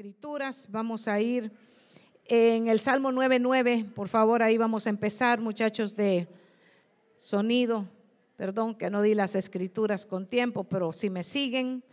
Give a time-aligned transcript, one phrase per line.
[0.00, 0.66] escrituras.
[0.70, 1.52] Vamos a ir
[2.24, 3.92] en el Salmo 9.9.
[3.92, 6.26] Por favor, ahí vamos a empezar, muchachos de
[7.18, 7.86] sonido.
[8.34, 11.84] Perdón que no di las escrituras con tiempo, pero si me siguen,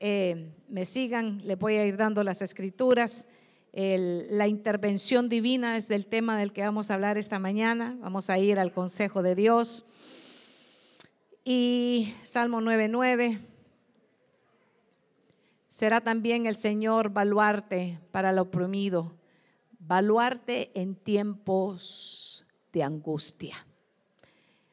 [0.00, 3.26] eh, me sigan, les voy a ir dando las escrituras.
[3.72, 7.96] la intervención divina es del tema del que vamos a hablar esta mañana.
[8.02, 9.86] Vamos a ir al consejo de Dios.
[11.42, 13.55] Y Salmo 9.9
[15.76, 19.14] será también el Señor baluarte para el oprimido,
[19.78, 23.54] baluarte en tiempos de angustia.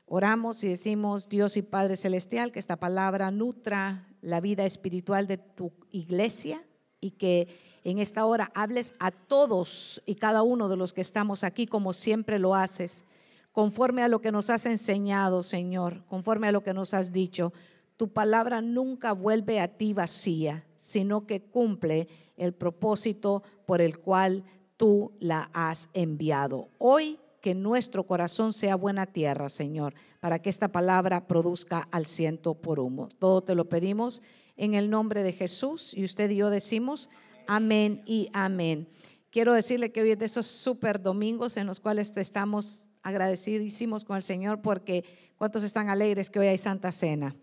[0.06, 5.40] Oramos y decimos, Dios y Padre Celestial, que esta palabra nutra la vida espiritual de
[5.40, 6.64] tu iglesia
[7.02, 7.50] y que
[7.84, 11.92] en esta hora hables a todos y cada uno de los que estamos aquí como
[11.92, 13.06] siempre lo haces,
[13.52, 17.52] conforme a lo que nos has enseñado, Señor, conforme a lo que nos has dicho
[17.98, 22.08] tu palabra nunca vuelve a ti vacía, sino que cumple
[22.38, 24.44] el propósito por el cual
[24.78, 26.70] tú la has enviado.
[26.78, 32.54] Hoy que nuestro corazón sea buena tierra, Señor, para que esta palabra produzca al ciento
[32.54, 33.10] por humo.
[33.20, 34.22] Todo te lo pedimos
[34.56, 37.10] en el nombre de Jesús y usted y yo decimos
[37.46, 38.88] amén y amén.
[39.30, 44.16] Quiero decirle que hoy es de esos super domingos en los cuales estamos agradecidísimos con
[44.16, 45.04] el Señor porque
[45.38, 47.36] ¿cuántos están alegres que hoy hay Santa Cena?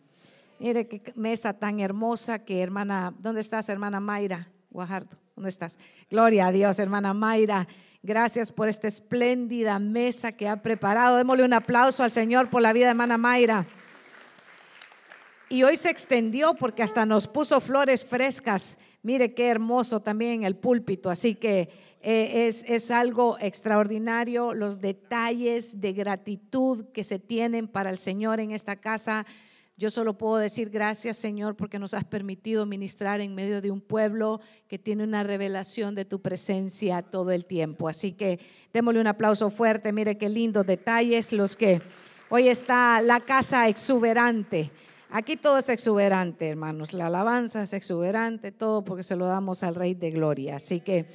[0.60, 4.50] Mire qué mesa tan hermosa que hermana, ¿dónde estás hermana Mayra?
[4.68, 5.78] Guajardo, ¿dónde estás?
[6.10, 7.66] Gloria a Dios, hermana Mayra.
[8.02, 11.16] Gracias por esta espléndida mesa que ha preparado.
[11.16, 13.66] Démosle un aplauso al Señor por la vida de hermana Mayra.
[15.48, 18.78] Y hoy se extendió porque hasta nos puso flores frescas.
[19.02, 21.08] Mire qué hermoso también el púlpito.
[21.08, 21.70] Así que
[22.02, 28.40] eh, es, es algo extraordinario los detalles de gratitud que se tienen para el Señor
[28.40, 29.24] en esta casa
[29.80, 33.80] yo solo puedo decir gracias, Señor, porque nos has permitido ministrar en medio de un
[33.80, 37.88] pueblo que tiene una revelación de tu presencia todo el tiempo.
[37.88, 38.40] Así que
[38.74, 39.90] démosle un aplauso fuerte.
[39.90, 41.80] Mire qué lindos detalles los que
[42.28, 44.70] hoy está la casa exuberante.
[45.08, 46.92] Aquí todo es exuberante, hermanos.
[46.92, 50.56] La alabanza es exuberante, todo porque se lo damos al Rey de Gloria.
[50.56, 51.06] Así que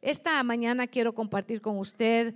[0.00, 2.34] esta mañana quiero compartir con usted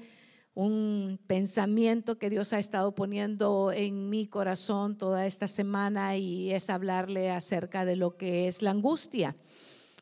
[0.56, 6.70] un pensamiento que Dios ha estado poniendo en mi corazón toda esta semana y es
[6.70, 9.36] hablarle acerca de lo que es la angustia.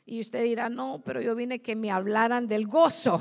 [0.07, 3.21] Y usted dirá, no, pero yo vine que me hablaran del gozo.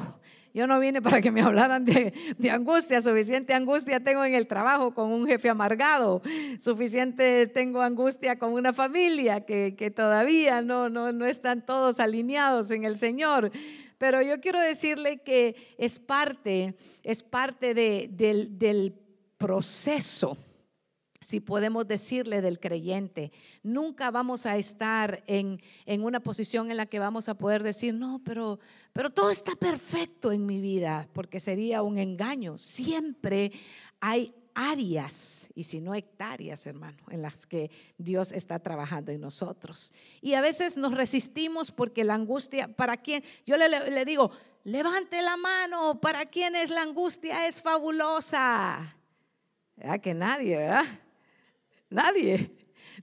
[0.54, 2.14] Yo no vine para que me hablaran de,
[2.52, 3.02] angustia.
[3.02, 6.22] Suficiente angustia tengo en el trabajo con un jefe amargado.
[6.60, 12.84] Suficiente tengo angustia con una familia que, todavía no, no, no están todos alineados en
[12.84, 13.52] el Señor.
[13.98, 18.94] Pero yo quiero decirle que es parte, es parte del
[19.38, 20.38] proceso
[21.24, 23.32] si podemos decirle del creyente.
[23.64, 27.94] Nunca vamos a estar en, en, una posición en la que vamos a poder decir,
[27.94, 28.60] no, pero,
[28.94, 32.58] pero todo está perfecto en mi vida, porque sería un engaño.
[32.58, 33.52] Siempre
[34.00, 39.94] hay áreas, y si no hectáreas, hermano, en las que Dios está trabajando en nosotros.
[40.22, 43.24] Y a veces nos resistimos porque la angustia, ¿para quién?
[43.46, 44.32] Yo le, digo,
[44.64, 47.48] levante la mano, ¿para quién es la angustia?
[47.48, 48.96] Es fabulosa.
[49.76, 50.86] ¿Verdad que nadie, verdad?
[51.94, 52.52] Nadie.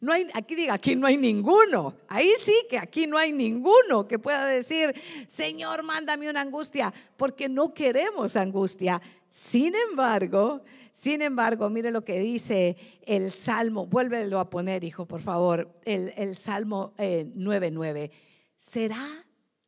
[0.00, 1.94] No hay, aquí diga, aquí no hay ninguno.
[2.08, 4.94] Ahí sí que aquí no hay ninguno que pueda decir,
[5.26, 9.02] Señor, mándame una angustia, porque no queremos angustia.
[9.26, 10.62] Sin embargo,
[10.92, 16.12] sin embargo, mire lo que dice el Salmo, vuélvelo a poner, hijo, por favor, el,
[16.16, 17.96] el Salmo 9.9.
[17.96, 18.10] Eh,
[18.56, 19.06] Será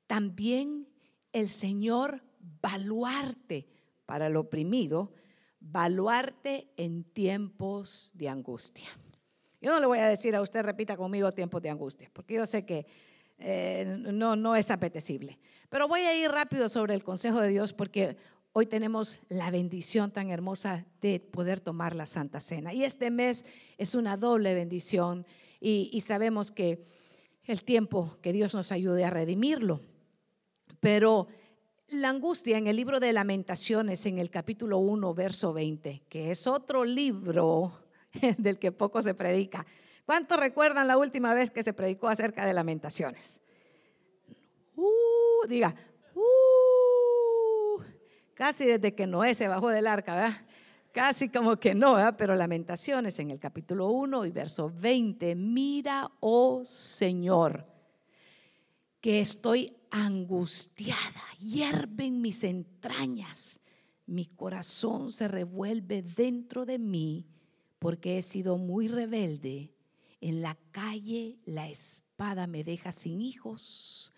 [0.06, 0.88] también
[1.32, 2.22] el Señor
[2.60, 3.66] baluarte
[4.04, 5.12] para el oprimido,
[5.60, 8.88] baluarte en tiempos de angustia.
[9.62, 12.44] Yo no le voy a decir a usted, repita conmigo, tiempos de angustia, porque yo
[12.46, 12.84] sé que
[13.38, 15.38] eh, no, no es apetecible.
[15.70, 18.16] Pero voy a ir rápido sobre el consejo de Dios porque
[18.52, 22.74] hoy tenemos la bendición tan hermosa de poder tomar la Santa Cena.
[22.74, 23.44] Y este mes
[23.78, 25.24] es una doble bendición
[25.60, 26.84] y, sabemos que
[27.44, 29.80] el tiempo que Dios nos ayude a redimirlo.
[30.80, 31.28] Pero
[31.86, 36.48] la angustia en el libro de lamentaciones, en el capítulo 1, verso 20, que es
[36.48, 37.81] otro libro
[38.38, 39.66] del que poco se predica.
[40.04, 43.40] ¿Cuántos recuerdan la última vez que se predicó acerca de lamentaciones?
[44.76, 45.74] Uh, diga,
[48.34, 50.46] casi desde que Noé se bajó del arca, ¿verdad?
[50.92, 52.16] Casi como que no, ¿verdad?
[52.18, 57.66] pero lamentaciones en el capítulo 1 y verso 20, mira, oh Señor,
[59.00, 63.60] que estoy angustiada, hierven mis entrañas,
[64.06, 67.26] mi corazón se revuelve dentro de mí
[67.82, 69.74] porque he sido muy rebelde.
[70.20, 74.12] En la calle la espada me deja sin hijos,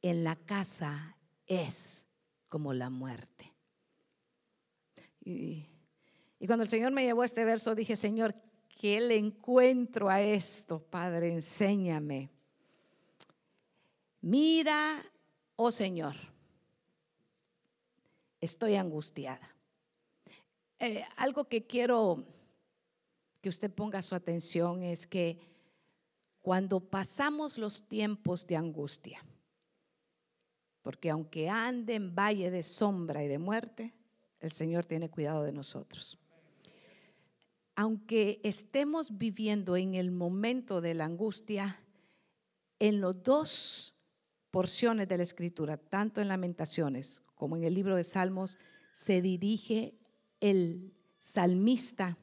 [0.00, 2.06] en la casa es
[2.48, 3.52] como la muerte.
[5.24, 5.66] Y,
[6.46, 8.36] cuando el Señor me llevó este verso, dije, Señor,
[8.68, 10.80] ¿qué le encuentro a esto?
[10.80, 12.30] Padre, enséñame.
[14.20, 15.04] Mira,
[15.56, 16.14] oh Señor,
[18.40, 19.56] estoy angustiada.
[20.78, 22.37] Eh, algo que quiero
[23.40, 25.38] que usted ponga su atención es que
[26.40, 29.24] cuando pasamos los tiempos de angustia,
[30.82, 33.94] porque aunque ande en valle de sombra y de muerte,
[34.40, 36.18] el Señor tiene cuidado de nosotros.
[37.74, 41.80] Aunque estemos viviendo en el momento de la angustia,
[42.78, 43.94] en los dos
[44.50, 48.58] porciones de la escritura, tanto en lamentaciones como en el libro de Salmos,
[48.92, 49.94] se dirige
[50.40, 52.16] el salmista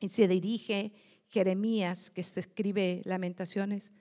[0.00, 0.92] y se dirige
[1.28, 3.92] Jeremías, que se escribe lamentaciones,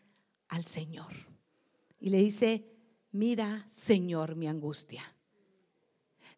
[0.48, 1.14] al Señor.
[2.00, 2.66] Y le dice,
[3.12, 5.04] mira, Señor, mi angustia.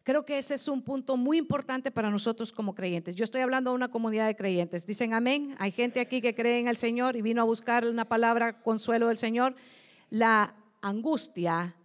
[0.02, 3.14] Creo que ese es un punto muy importante para nosotros como creyentes.
[3.14, 4.86] Yo estoy hablando de una comunidad de creyentes.
[4.86, 5.54] Dicen amén.
[5.58, 9.08] Hay gente aquí que cree en el Señor y vino a buscar una palabra consuelo
[9.08, 9.54] del Señor.
[10.08, 11.76] La angustia,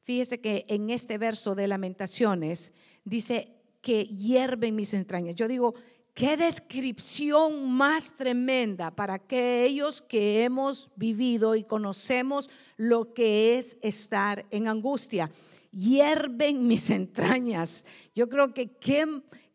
[0.00, 5.36] fíjese que en este verso de lamentaciones dice que hierven mis entrañas.
[5.36, 5.74] Yo digo,
[6.14, 14.44] qué descripción más tremenda para aquellos que hemos vivido y conocemos lo que es estar
[14.50, 15.30] en angustia.
[15.72, 17.86] Hierven mis entrañas.
[18.14, 19.06] Yo creo que qué,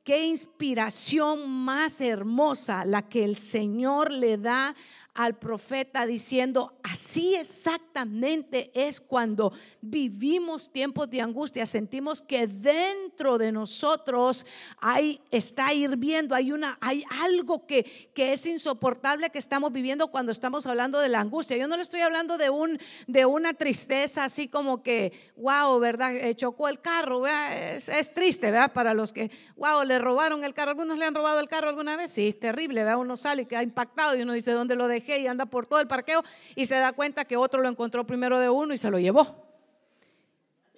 [0.03, 4.75] qué inspiración más hermosa la que el Señor le da
[5.15, 13.51] al profeta diciendo, así exactamente es cuando vivimos tiempos de angustia, sentimos que dentro de
[13.51, 14.45] nosotros
[14.79, 20.31] hay, está hirviendo, hay, una, hay algo que, que es insoportable que estamos viviendo cuando
[20.31, 21.57] estamos hablando de la angustia.
[21.57, 26.15] Yo no le estoy hablando de, un, de una tristeza así como que, wow, ¿verdad?
[26.15, 28.73] Eh, chocó el carro, es, es, triste, ¿verdad?
[28.73, 30.71] Para los que, wow, le robaron el carro.
[30.71, 32.11] ¿Algunos le han robado el carro alguna vez?
[32.13, 32.99] Sí, es terrible, ¿verdad?
[32.99, 35.02] Uno sale y queda impactado y uno dice, ¿dónde lo dejé?
[35.07, 36.23] Y anda por todo el parqueo
[36.55, 39.43] y se da cuenta que otro lo encontró primero de uno y se lo llevó.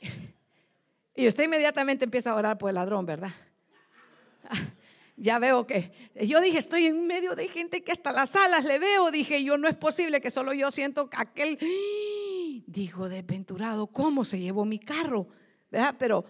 [1.18, 3.32] Y usted inmediatamente empieza a orar por el ladrón, ¿verdad?
[5.18, 8.80] Ya veo que yo dije, estoy en medio de gente que hasta las alas le
[8.80, 11.58] veo, dije, yo no es posible que solo yo siento aquel,
[12.68, 15.28] digo, desventurado, ¿cómo se llevó mi carro?
[15.72, 15.96] ¿Verdad?
[15.98, 16.26] Pero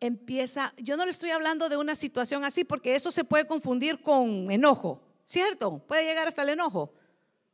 [0.00, 4.00] empieza, yo no le estoy hablando de una situación así porque eso se puede confundir
[4.02, 5.78] con enojo, ¿cierto?
[5.86, 6.92] Puede llegar hasta el enojo.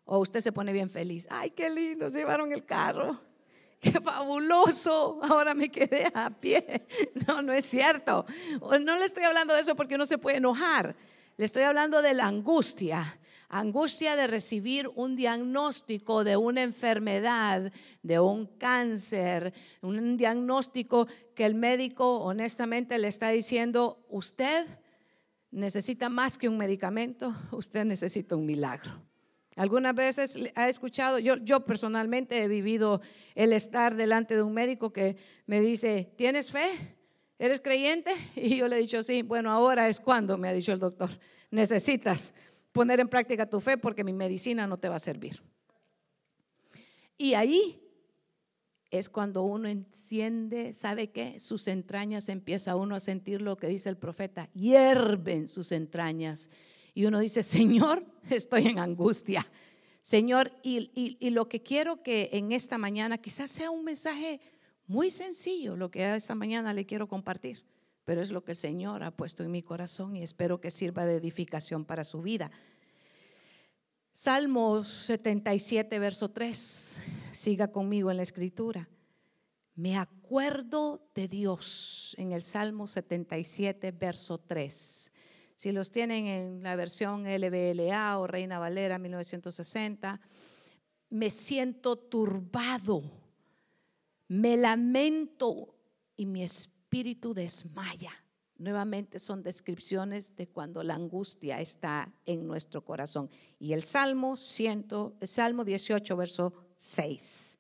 [0.04, 1.26] O usted se pone bien feliz.
[1.30, 3.20] Ay, qué lindo, se llevaron el carro.
[3.80, 5.20] Qué fabuloso.
[5.22, 6.86] Ahora me quedé a pie.
[7.26, 8.24] No, no es cierto.
[8.60, 10.96] No le estoy hablando de eso porque uno se puede enojar.
[11.36, 13.18] Le estoy hablando de la angustia.
[13.50, 17.72] Angustia de recibir un diagnóstico de una enfermedad,
[18.02, 19.52] de un cáncer,
[19.82, 24.66] un diagnóstico que el médico honestamente le está diciendo, usted
[25.50, 28.92] necesita más que un medicamento, usted necesita un milagro.
[29.56, 33.00] Algunas veces ha escuchado, yo, yo personalmente he vivido
[33.34, 35.16] el estar delante de un médico que
[35.46, 36.96] me dice, ¿tienes fe?
[37.38, 38.12] ¿Eres creyente?
[38.36, 41.10] Y yo le he dicho, sí, bueno, ahora es cuando, me ha dicho el doctor,
[41.50, 42.34] necesitas
[42.72, 45.40] poner en práctica tu fe porque mi medicina no te va a servir.
[47.16, 47.80] Y ahí
[48.90, 51.38] es cuando uno enciende, ¿sabe qué?
[51.38, 56.50] Sus entrañas empieza uno a sentir lo que dice el profeta, hierven sus entrañas
[56.94, 59.46] y uno dice, Señor, estoy en angustia.
[60.00, 64.40] Señor, y, lo que quiero que en esta mañana quizás sea un mensaje
[64.86, 67.64] muy sencillo, lo que esta mañana le quiero compartir,
[68.04, 71.06] pero es lo que el Señor ha puesto en mi corazón y espero que sirva
[71.06, 72.50] de edificación para su vida.
[74.12, 77.00] Salmos 77, verso 3.
[77.32, 78.88] Siga conmigo en la escritura.
[79.74, 85.13] Me acuerdo de Dios en el Salmo 77, verso 3.
[85.54, 90.20] Si los tienen en la versión LBLA o Reina Valera 1960,
[91.10, 93.02] me siento turbado,
[94.28, 95.74] me lamento
[96.16, 98.12] y mi espíritu desmaya.
[98.56, 103.28] Nuevamente son descripciones de cuando la angustia está en nuestro corazón.
[103.58, 107.58] Y el Salmo, el Salmo 18, verso 6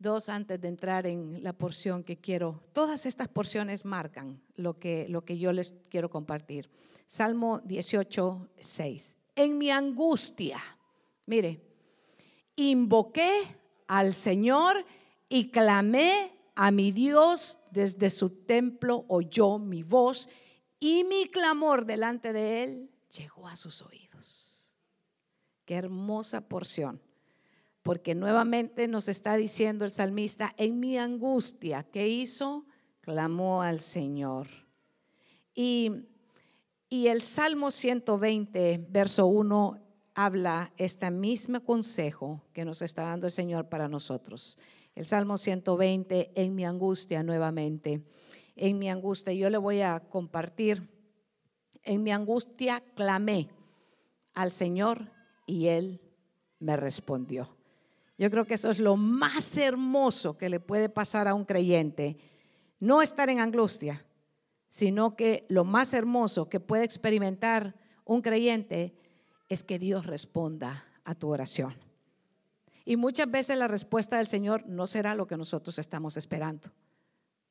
[0.00, 2.62] dos antes de entrar en la porción que quiero.
[2.72, 6.68] Todas estas porciones marcan lo que, lo que yo les quiero compartir.
[7.06, 9.18] Salmo 18, 6.
[9.36, 10.58] En mi angustia,
[11.26, 11.60] mire,
[12.56, 14.84] invoqué al Señor
[15.28, 20.28] y clamé a mi Dios desde su templo, oyó mi voz
[20.80, 24.74] y mi clamor delante de él llegó a sus oídos.
[25.66, 27.00] Qué hermosa porción
[27.82, 32.66] porque nuevamente nos está diciendo el salmista, en mi angustia, ¿qué hizo?
[33.00, 34.48] Clamó al Señor.
[35.54, 35.90] Y,
[36.88, 39.80] y el Salmo 120, verso 1,
[40.14, 44.58] habla este mismo consejo que nos está dando el Señor para nosotros.
[44.94, 48.04] El Salmo 120, en mi angustia nuevamente,
[48.56, 50.86] en mi angustia, yo le voy a compartir,
[51.82, 53.48] en mi angustia clamé
[54.34, 55.10] al Señor
[55.46, 56.02] y Él
[56.58, 57.59] me respondió.
[58.20, 62.18] Yo creo que eso es lo más hermoso que le puede pasar a un creyente.
[62.78, 64.04] No estar en angustia,
[64.68, 67.74] sino que lo más hermoso que puede experimentar
[68.04, 68.94] un creyente
[69.48, 71.74] es que Dios responda a tu oración.
[72.84, 76.70] Y muchas veces la respuesta del Señor no será lo que nosotros estamos esperando,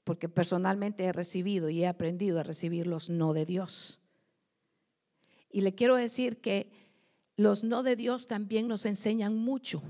[0.04, 4.02] porque personalmente he recibido y he aprendido a recibir los no de Dios.
[5.50, 6.72] Y le quiero decir que
[7.38, 9.82] los no de Dios también nos enseñan mucho,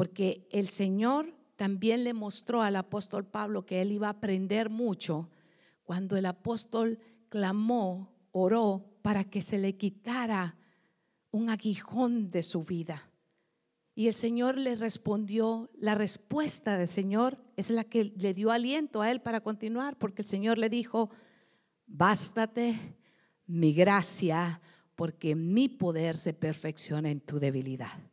[0.00, 5.28] porque el Señor también le mostró al apóstol Pablo que él iba a aprender mucho
[5.82, 10.56] cuando el apóstol clamó, oró para que se le quitara
[11.30, 13.10] un aguijón de su vida.
[13.94, 19.02] Y el Señor le respondió, la respuesta del Señor es la que le dio aliento
[19.02, 21.10] a él para continuar, porque el Señor le dijo,
[21.86, 22.96] bástate
[23.44, 24.62] mi gracia,
[24.94, 28.09] porque mi poder se perfecciona en tu debilidad.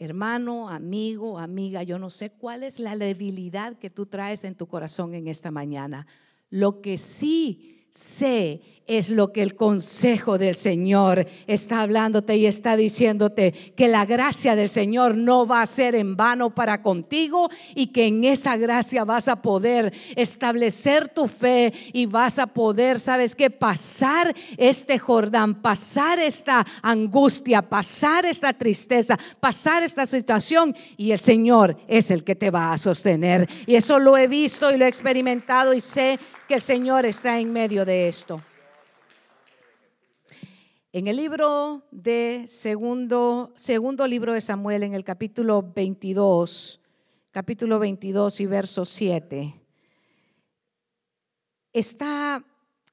[0.00, 4.66] Hermano, amigo, amiga, yo no sé cuál es la debilidad que tú traes en tu
[4.66, 6.06] corazón en esta mañana.
[6.48, 12.76] Lo que sí sé es lo que el consejo del Señor está hablándote y está
[12.76, 17.88] diciéndote que la gracia del Señor no va a ser en vano para contigo y
[17.88, 23.36] que en esa gracia vas a poder establecer tu fe y vas a poder, ¿sabes
[23.36, 23.48] qué?
[23.48, 31.76] Pasar este Jordán, pasar esta angustia, pasar esta tristeza, pasar esta situación y el Señor
[31.86, 33.48] es el que te va a sostener.
[33.66, 36.18] Y eso lo he visto y lo he experimentado y sé
[36.48, 38.42] que el Señor está en medio de esto.
[40.92, 46.80] En el libro de segundo, segundo libro de Samuel, en el capítulo 22,
[47.30, 49.54] capítulo 22 y verso 7,
[51.72, 52.44] está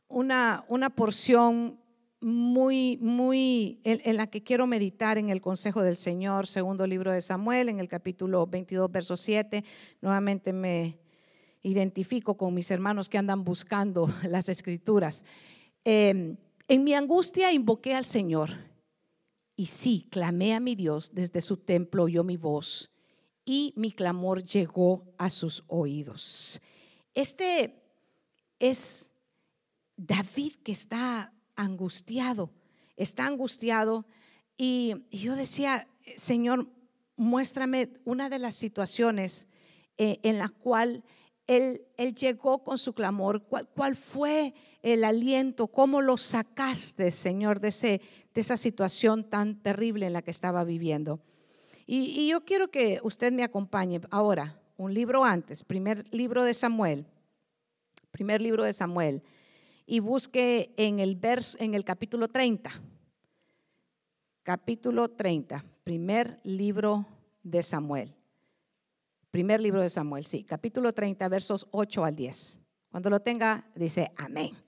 [0.09, 1.79] una, una porción
[2.21, 7.11] muy, muy, en, en, la que quiero meditar en el consejo del Señor, segundo libro
[7.11, 9.63] de Samuel, en el capítulo 22, verso 7.
[10.01, 10.99] Nuevamente me
[11.63, 15.25] identifico con mis hermanos que andan buscando las escrituras.
[15.83, 16.37] Eh,
[16.67, 18.49] en mi angustia invoqué al Señor
[19.55, 22.91] y sí, clamé a mi Dios desde su templo, oyó mi voz
[23.45, 26.61] y mi clamor llegó a sus oídos.
[27.13, 27.81] Este
[28.59, 29.09] es
[29.95, 32.51] David que está angustiado,
[32.95, 34.05] está angustiado
[34.57, 36.67] y yo decía, Señor,
[37.15, 39.47] muéstrame una de las situaciones
[39.97, 41.03] eh, en la cual
[41.47, 43.43] él, llegó con su clamor.
[43.43, 44.53] ¿Cuál, fue
[44.93, 45.67] el aliento?
[45.67, 47.69] ¿Cómo lo sacaste, Señor, de,
[48.33, 51.19] de esa situación tan terrible en la que estaba viviendo?
[51.85, 56.53] Y, y, yo quiero que usted me acompañe ahora, un libro antes, primer libro de
[56.53, 57.05] Samuel,
[58.11, 59.23] primer libro de Samuel,
[59.85, 62.69] y busque en el, verso, en el capítulo 30.
[64.43, 67.05] Capítulo 30, primer libro
[67.41, 68.13] de Samuel.
[69.31, 72.61] Primer libro de Samuel, sí, capítulo 30, versos 8 al 10.
[72.91, 74.66] Cuando lo tenga, dice amén.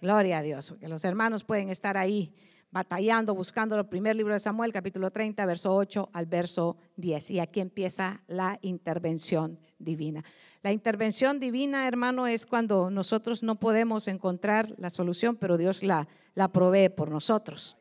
[0.00, 2.34] Gloria a Dios, porque los hermanos pueden estar ahí
[2.70, 7.30] batallando, buscando el primer libro de Samuel, capítulo 30, verso 8 al verso 10.
[7.30, 10.22] Y aquí empieza la intervención divina.
[10.62, 16.08] La intervención divina, hermano, es cuando nosotros no podemos encontrar la solución, pero Dios la,
[16.34, 17.78] la provee por nosotros.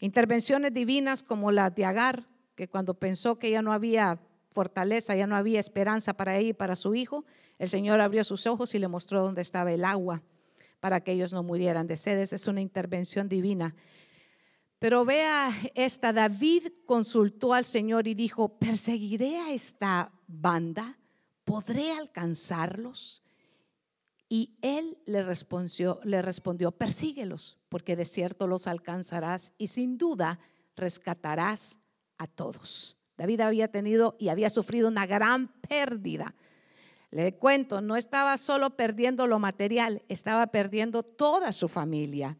[0.00, 2.26] Intervenciones divinas como la de Agar,
[2.56, 4.18] que cuando pensó que ya no había
[4.50, 7.24] fortaleza, ya no había esperanza para ella y para su hijo,
[7.60, 10.24] el Señor abrió sus ojos y le mostró dónde estaba el agua
[10.82, 12.18] para que ellos no murieran de sed.
[12.18, 13.72] es una intervención divina.
[14.80, 20.98] Pero vea esta, David consultó al Señor y dijo, ¿perseguiré a esta banda?
[21.44, 23.22] ¿Podré alcanzarlos?
[24.28, 30.40] Y él le respondió, le respondió, persíguelos, porque de cierto los alcanzarás y sin duda
[30.74, 31.78] rescatarás
[32.18, 32.96] a todos.
[33.16, 36.34] David había tenido y había sufrido una gran pérdida.
[37.12, 42.38] Le cuento, no estaba solo perdiendo lo material, estaba perdiendo toda su familia.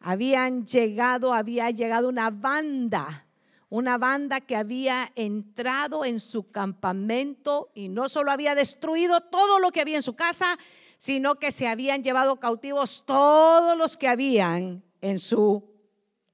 [0.00, 3.28] Habían llegado, había llegado una banda,
[3.68, 9.70] una banda que había entrado en su campamento y no solo había destruido todo lo
[9.70, 10.58] que había en su casa,
[10.96, 15.72] sino que se habían llevado cautivos todos los que habían en su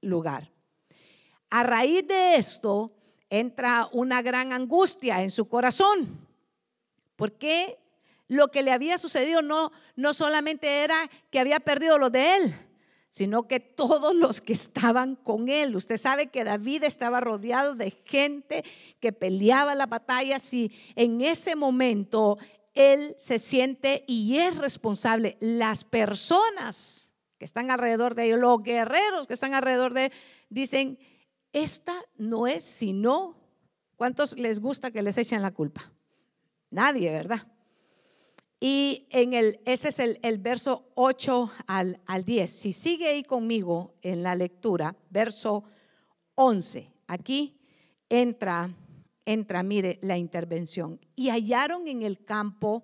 [0.01, 0.51] lugar.
[1.51, 2.91] A raíz de esto,
[3.29, 6.30] entra una gran angustia en su corazón.
[7.21, 7.77] Porque
[8.29, 12.55] lo que le había sucedido no, no solamente era que había perdido lo de él,
[13.09, 15.75] sino que todos los que estaban con él.
[15.75, 18.63] Usted sabe que David estaba rodeado de gente
[18.99, 20.39] que peleaba la batalla.
[20.39, 22.39] Si en ese momento
[22.73, 29.27] él se siente y es responsable, las personas que están alrededor de él, los guerreros
[29.27, 30.11] que están alrededor de él,
[30.49, 30.97] dicen,
[31.53, 33.37] esta no es sino,
[33.95, 35.93] ¿cuántos les gusta que les echen la culpa?
[36.71, 37.47] Nadie, ¿verdad?
[38.59, 42.51] Y en el, ese es el, verso 8 al, al 10.
[42.51, 45.63] Si sigue ahí conmigo en la lectura, verso
[46.35, 47.59] 11, aquí
[48.07, 48.69] entra,
[49.25, 50.99] entra, mire, la intervención.
[51.15, 52.83] Y hallaron en el campo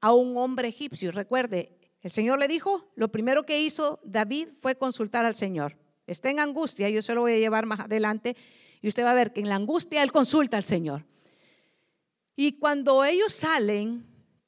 [0.00, 1.12] a un hombre egipcio.
[1.12, 5.78] Recuerde, el Señor le dijo, lo primero que hizo David fue consultar al Señor.
[6.06, 8.36] Está en angustia, yo se lo voy a llevar más adelante,
[8.80, 11.06] y usted va a ver que en la angustia él consulta al Señor.
[12.34, 14.06] Y cuando ellos salen,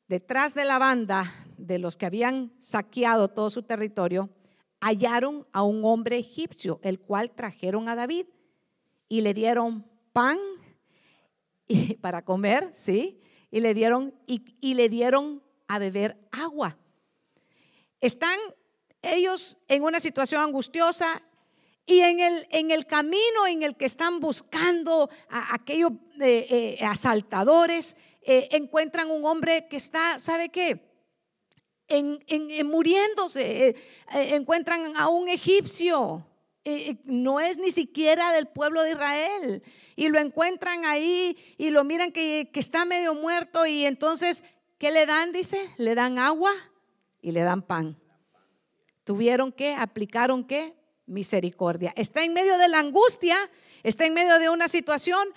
[0.09, 4.31] detrás de la banda de los que habían saqueado todo su territorio,
[4.81, 8.27] hallaron a un hombre egipcio, el cual trajeron a David
[9.09, 10.39] y le dieron pan
[12.01, 13.21] para comer, ¿sí?
[13.51, 16.77] Y le dieron y, le dieron a beber agua.
[18.01, 18.39] Están
[19.01, 21.23] ellos en una situación angustiosa
[21.87, 26.85] y en el, en el camino en el que están buscando a aquellos eh, eh,
[26.85, 30.81] asaltadores, eh, encuentran un hombre que está, ¿sabe qué?
[31.89, 32.19] En,
[32.67, 33.77] muriéndose, eh,
[34.15, 36.27] eh, encuentran a un egipcio,
[37.05, 39.63] no es ni siquiera del pueblo de Israel,
[39.95, 44.43] y lo encuentran ahí y lo miran que, que está medio muerto y entonces,
[44.79, 45.33] ¿qué le dan?
[45.33, 46.53] Dice, le dan agua
[47.21, 47.99] y le dan pan.
[49.05, 50.75] Tuvieron que, aplicaron qué?
[51.07, 51.93] Misericordia.
[51.97, 53.37] Está en medio de la angustia,
[53.83, 55.29] está en medio de una situación,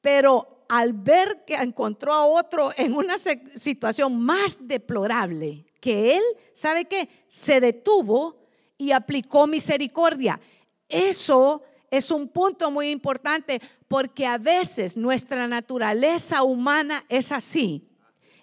[0.00, 6.22] pero al ver que encontró a otro en una situación más deplorable que él,
[6.52, 7.08] ¿sabe qué?
[7.28, 8.38] Se detuvo
[8.78, 10.40] y aplicó misericordia.
[10.88, 17.89] Eso es un punto muy importante porque a veces nuestra naturaleza humana es así.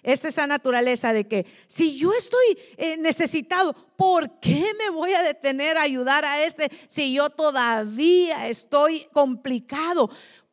[0.08, 5.22] Es esa naturaleza de que si yo estoy eh, necesitado, ¿por qué me voy a
[5.22, 10.08] detener a ayudar a este si yo todavía estoy complicado?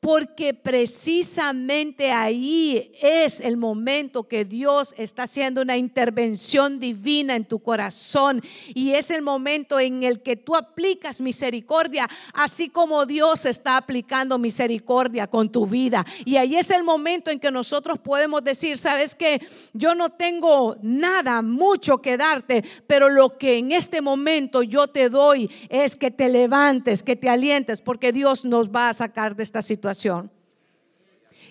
[0.06, 7.58] Porque precisamente ahí es el momento que Dios está haciendo una intervención divina en tu
[7.58, 8.40] corazón
[8.76, 14.38] y es el momento en el que tú aplicas misericordia, así como Dios está aplicando
[14.38, 16.06] misericordia con tu vida.
[16.24, 19.42] Y ahí es el momento en que nosotros podemos decir, sabes que
[19.74, 25.10] yo no tengo nada, mucho que darte, pero lo que en este momento yo te
[25.10, 29.42] doy es que te levantes, que te alientes, porque Dios nos va a sacar de
[29.42, 29.95] esta situación.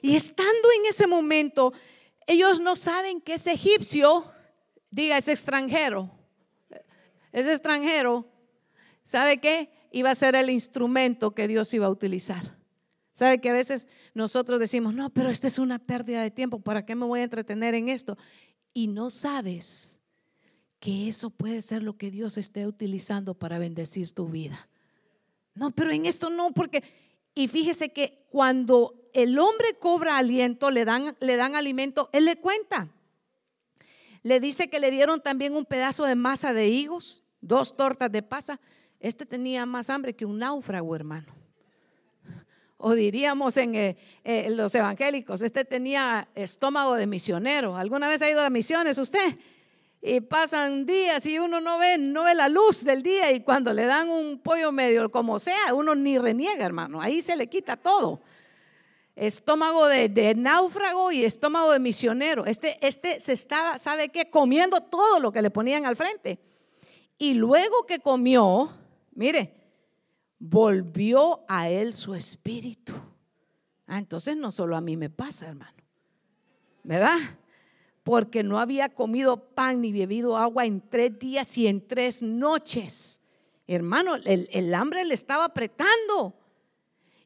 [0.02, 1.72] Y estando en ese momento,
[2.26, 4.24] ellos no saben que es egipcio,
[4.90, 6.10] diga, es extranjero.
[7.32, 8.28] Es extranjero.
[9.02, 9.70] ¿Sabe qué?
[9.92, 12.56] Iba a ser el instrumento que Dios iba a utilizar.
[13.12, 16.84] ¿Sabe que a veces nosotros decimos, no, pero esta es una pérdida de tiempo, ¿para
[16.84, 18.18] qué me voy a entretener en esto?
[18.72, 20.00] Y no sabes
[20.80, 24.68] que eso puede ser lo que Dios esté utilizando para bendecir tu vida.
[25.54, 26.82] No, pero en esto no, porque
[27.34, 32.36] y fíjese que cuando el hombre cobra aliento, le dan, le dan alimento, él le
[32.36, 32.88] cuenta.
[34.22, 38.22] Le dice que le dieron también un pedazo de masa de higos, dos tortas de
[38.22, 38.60] pasa.
[39.00, 41.26] Este tenía más hambre que un náufrago, hermano.
[42.76, 47.76] O diríamos en eh, eh, los evangélicos, este tenía estómago de misionero.
[47.76, 49.38] ¿Alguna vez ha ido a misiones usted?
[50.06, 53.72] Y pasan días y uno no ve, no ve la luz del día y cuando
[53.72, 57.78] le dan un pollo medio como sea, uno ni reniega, hermano, ahí se le quita
[57.78, 58.20] todo.
[59.16, 62.44] Estómago de, náufrago y estómago de misionero.
[62.44, 64.28] Este, este se estaba, ¿sabe qué?
[64.28, 66.38] Comiendo todo lo que le ponían al frente.
[67.16, 68.70] Y luego que comió,
[69.12, 69.54] mire,
[70.38, 72.92] volvió a él su espíritu.
[73.86, 75.78] Ah, entonces no solo a mí me pasa, hermano.
[76.82, 77.16] ¿Verdad?
[78.04, 83.22] Porque no había comido pan ni bebido agua en tres días y en tres noches.
[83.66, 86.38] Hermano, el, hambre le estaba apretando.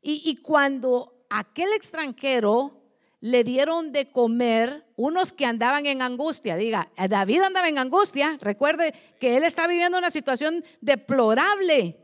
[0.00, 2.80] Y, y, cuando aquel extranjero
[3.20, 8.94] le dieron de comer, unos que andaban en angustia, diga, David andaba en angustia, recuerde
[9.18, 11.98] que él está viviendo una situación deplorable,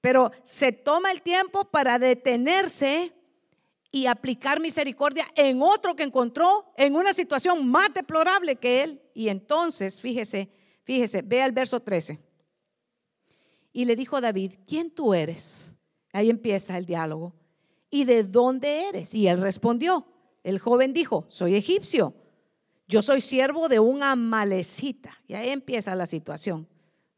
[0.00, 3.12] pero se toma el tiempo para detenerse
[3.90, 9.02] y aplicar misericordia en otro que encontró en una situación más deplorable que él.
[9.14, 10.50] Y entonces, fíjese,
[10.84, 12.20] fíjese, vea el verso 13.
[13.72, 15.74] Y le dijo David, ¿quién tú eres?
[16.12, 17.34] Ahí empieza el diálogo.
[17.90, 19.14] ¿y de dónde eres?
[19.14, 20.06] Y él respondió,
[20.44, 22.14] el joven dijo, soy egipcio,
[22.88, 25.18] yo soy siervo de un amalecita.
[25.26, 26.68] Y ahí empieza la situación.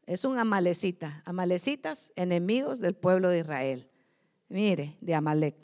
[0.05, 3.89] Es un amalecita, amalecitas, enemigos del pueblo de Israel.
[4.49, 5.55] Mire, de Amalek.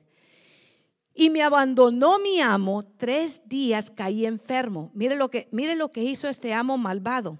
[1.19, 4.89] Y me abandonó mi amo, tres días caí enfermo.
[4.93, 7.37] Mire lo que, mire lo que hizo este amo malvado.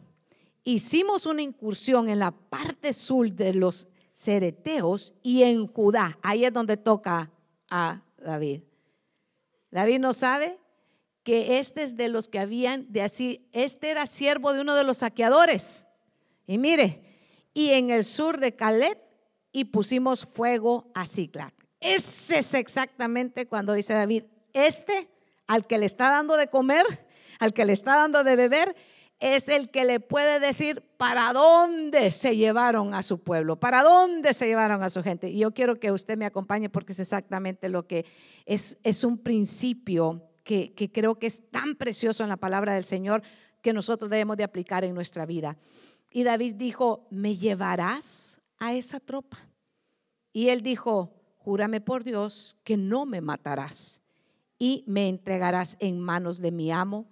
[0.65, 6.19] Hicimos una incursión en la parte sur de los Cereteos y en Judá.
[6.21, 7.31] Ahí es donde toca
[7.69, 8.63] a David.
[9.71, 10.59] David no sabe
[11.23, 14.83] que este es de los que habían de así, este era siervo de uno de
[14.83, 15.87] los saqueadores.
[16.45, 17.01] Y mire,
[17.53, 18.97] y en el sur de Caleb
[19.53, 21.59] y pusimos fuego a Ziklag.
[21.79, 25.09] Ese es exactamente cuando dice David, este
[25.47, 26.85] al que le está dando de comer,
[27.39, 28.75] al que le está dando de beber,
[29.19, 34.33] es el que le puede decir para dónde se llevaron a su pueblo, para dónde
[34.33, 35.29] se llevaron a su gente.
[35.29, 38.05] Y yo quiero que usted me acompañe porque es exactamente lo que
[38.45, 42.85] es, es un principio que, que creo que es tan precioso en la palabra del
[42.85, 43.23] Señor
[43.61, 45.57] que nosotros debemos de aplicar en nuestra vida.
[46.11, 49.37] Y David dijo, ¿me llevarás a esa tropa?
[50.31, 51.18] Y él dijo,
[51.49, 54.03] júrame por Dios que no me matarás
[54.59, 57.07] y me entregarás en manos de mi amo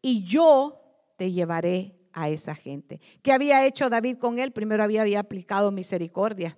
[0.00, 0.80] y yo
[1.16, 3.00] te llevaré a esa gente.
[3.20, 4.52] ¿Qué había hecho David con él?
[4.52, 6.56] Primero había, había aplicado misericordia.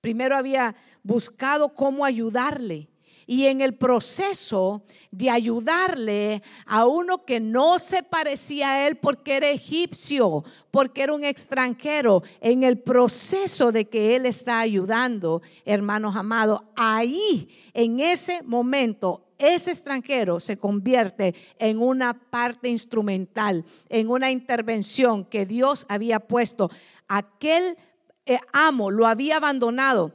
[0.00, 2.88] Primero había buscado cómo ayudarle.
[3.26, 9.36] Y en el proceso de ayudarle a uno que no se parecía a él porque
[9.36, 16.16] era egipcio, porque era un extranjero, en el proceso de que él está ayudando, hermanos
[16.16, 24.30] amados, ahí, en ese momento, ese extranjero se convierte en una parte instrumental, en una
[24.30, 26.70] intervención que Dios había puesto.
[27.08, 27.76] Aquel
[28.26, 30.12] eh, amo lo había abandonado.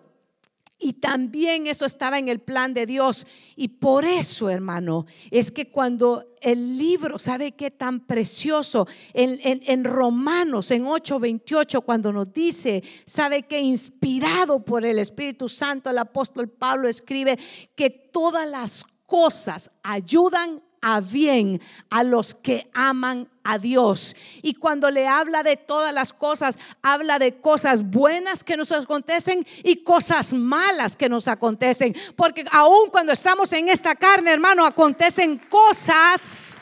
[0.81, 3.27] Y también eso estaba en el plan de Dios.
[3.57, 8.87] Y por eso, hermano, es que cuando el libro, ¿sabe qué tan precioso?
[9.13, 15.89] En, en Romanos, en 8:28, cuando nos dice, ¿sabe que inspirado por el Espíritu Santo,
[15.89, 17.37] el apóstol Pablo escribe
[17.75, 24.15] que todas las cosas ayudan a bien a los que aman a Dios.
[24.41, 29.45] Y cuando le habla de todas las cosas, habla de cosas buenas que nos acontecen
[29.63, 31.95] y cosas malas que nos acontecen.
[32.15, 36.61] Porque aun cuando estamos en esta carne, hermano, acontecen cosas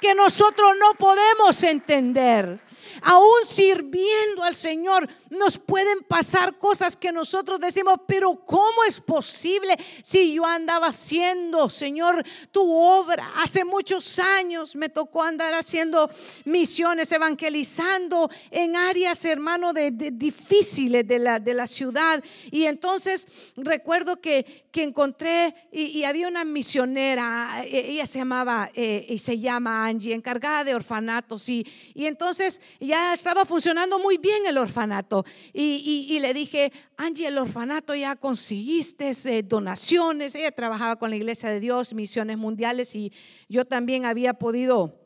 [0.00, 2.60] que nosotros no podemos entender
[3.00, 9.76] aún sirviendo al Señor, nos pueden pasar cosas que nosotros decimos, pero ¿cómo es posible
[10.02, 13.32] si yo andaba haciendo, Señor, tu obra?
[13.36, 16.10] Hace muchos años me tocó andar haciendo
[16.44, 22.22] misiones, evangelizando en áreas, hermano, de, difíciles de la, de la ciudad.
[22.50, 23.26] Y entonces
[23.56, 29.38] recuerdo que, que encontré y, había una misionera, e, ella se llamaba eh, y se
[29.38, 31.48] llama Angie, encargada de orfanatos.
[31.50, 35.24] Y, y entonces ya estaba funcionando muy bien el orfanato.
[35.52, 40.34] Y, le dije, Angie, el orfanato ya conseguiste eh, donaciones.
[40.34, 43.12] Ella trabajaba con la Iglesia de Dios, misiones mundiales, y
[43.48, 45.01] yo también había podido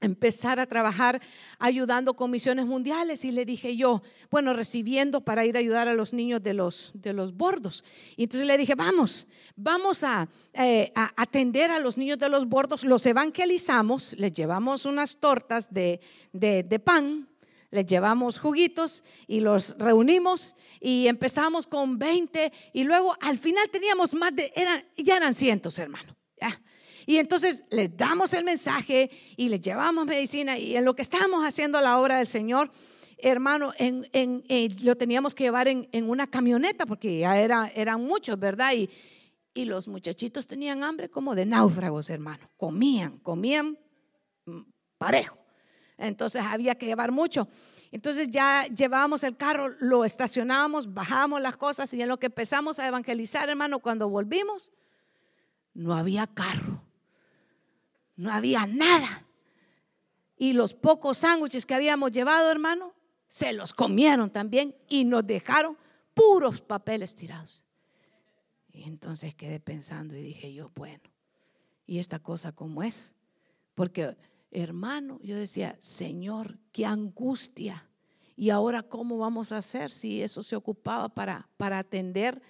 [0.00, 1.20] empezar a trabajar
[1.58, 5.94] ayudando con misiones mundiales y le dije yo, bueno, recibiendo para ir a ayudar a
[5.94, 7.84] los niños de los, de los bordos.
[8.16, 12.84] Y entonces le dije, vamos, vamos a, eh, atender a los niños de los bordos,
[12.84, 16.00] los evangelizamos, les llevamos unas tortas de,
[16.32, 17.28] de, pan,
[17.70, 24.14] les llevamos juguitos y los reunimos y empezamos con 20 y luego al final teníamos
[24.14, 26.16] más de, eran, ya eran cientos, hermano.
[27.06, 31.44] Y entonces les damos el mensaje y les llevamos medicina y en lo que estábamos
[31.46, 32.70] haciendo la obra del Señor,
[33.18, 38.38] hermano, en, eh, lo teníamos que llevar en, una camioneta porque ya era, eran muchos,
[38.38, 38.72] ¿verdad?
[38.74, 38.88] Y,
[39.54, 42.48] y los muchachitos tenían hambre como de náufragos, hermano.
[42.56, 43.78] Comían, comían
[44.98, 45.38] parejo.
[45.98, 47.48] Entonces había que llevar mucho.
[47.92, 52.78] Entonces ya llevábamos el carro, lo estacionábamos, bajábamos las cosas y en lo que empezamos
[52.78, 54.70] a evangelizar, hermano, cuando volvimos,
[55.74, 56.89] no había carro
[58.20, 59.26] no había nada.
[60.36, 62.92] Y los pocos sándwiches que habíamos llevado, hermano,
[63.28, 65.78] se los comieron también y nos dejaron
[66.12, 67.64] puros papeles tirados.
[68.72, 71.02] Y entonces quedé pensando y dije yo, bueno,
[71.86, 73.14] ¿y esta cosa cómo es?
[73.74, 74.16] Porque,
[74.50, 77.88] hermano, yo decía, Señor, qué angustia.
[78.36, 82.42] Y ahora, ¿cómo vamos a hacer si eso se ocupaba para, para atender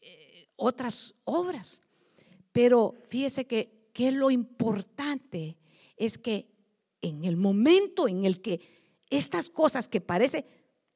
[0.00, 1.82] eh, otras obras?
[2.52, 5.56] Pero fíjese que que lo importante
[5.96, 6.52] es que
[7.00, 8.60] en el momento en el que
[9.08, 10.44] estas cosas que parece,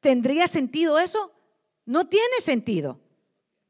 [0.01, 1.33] ¿tendría sentido eso?
[1.87, 3.01] No tiene sentido.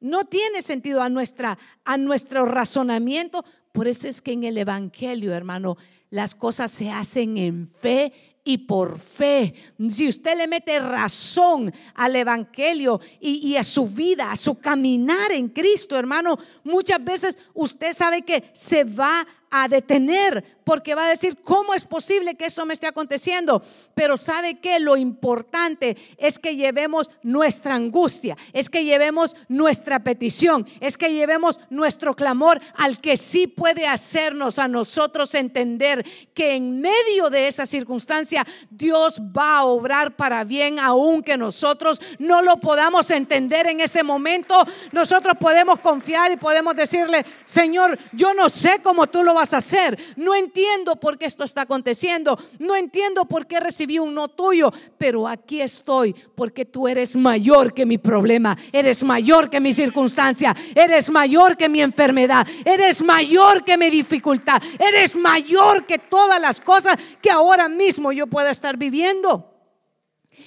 [0.00, 3.44] No tiene sentido a, nuestra, a nuestro razonamiento.
[3.72, 5.76] Por eso es que en el Evangelio, hermano,
[6.08, 8.12] las cosas se hacen en fe
[8.48, 9.52] y por fe.
[9.90, 15.50] Si usted le mete razón al Evangelio y, a su vida, a su caminar en
[15.50, 21.38] Cristo, hermano, muchas veces usted sabe que se va a detener porque va a decir,
[21.42, 23.62] ¿cómo es posible que esto me esté aconteciendo?
[23.94, 30.66] Pero sabe que lo importante es que llevemos nuestra angustia, es que llevemos nuestra petición,
[30.80, 36.82] es que llevemos nuestro clamor al que sí puede hacernos a nosotros entender que en
[36.82, 43.10] medio de esa circunstancia Dios va a obrar para bien, aunque nosotros no lo podamos
[43.10, 44.54] entender en ese momento.
[44.92, 49.58] Nosotros podemos confiar y podemos decirle, Señor, yo no sé cómo tú lo vas a
[49.58, 54.28] hacer, no entiendo por qué esto está aconteciendo, no entiendo por qué recibí un no
[54.28, 59.72] tuyo, pero aquí estoy porque tú eres mayor que mi problema, eres mayor que mi
[59.72, 66.40] circunstancia, eres mayor que mi enfermedad, eres mayor que mi dificultad, eres mayor que todas
[66.40, 69.57] las cosas que ahora mismo yo pueda estar viviendo.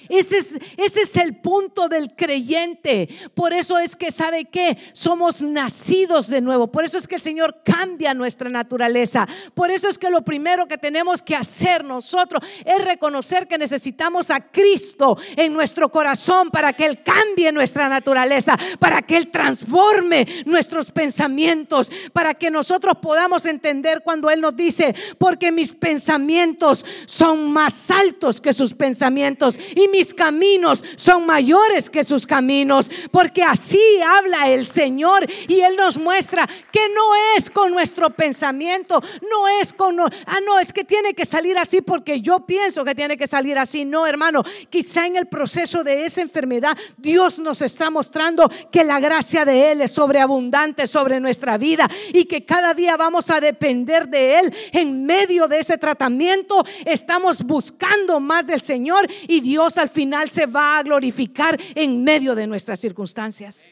[0.08, 3.08] Ese es, ese es el punto del creyente.
[3.34, 6.70] Por eso es que sabe que somos nacidos de nuevo.
[6.70, 9.26] Por eso es que el Señor cambia nuestra naturaleza.
[9.54, 14.30] Por eso es que lo primero que tenemos que hacer nosotros es reconocer que necesitamos
[14.30, 20.26] a Cristo en nuestro corazón para que Él cambie nuestra naturaleza, para que Él transforme
[20.44, 27.52] nuestros pensamientos, para que nosotros podamos entender cuando Él nos dice, porque mis pensamientos son
[27.52, 33.80] más altos que sus pensamientos y mis caminos son mayores que sus caminos, porque así
[34.04, 39.00] habla el Señor y Él nos muestra que no es con nuestro pensamiento,
[39.30, 42.94] no es con, ah, no, es que tiene que salir así porque yo pienso que
[42.94, 43.84] tiene que salir así.
[43.84, 48.98] No, hermano, quizá en el proceso de esa enfermedad Dios nos está mostrando que la
[48.98, 54.08] gracia de Él es sobreabundante sobre nuestra vida y que cada día vamos a depender
[54.08, 56.64] de Él en medio de ese tratamiento.
[56.86, 62.34] Estamos buscando más del Señor y Dios al final se va a glorificar en medio
[62.34, 63.70] de nuestras circunstancias.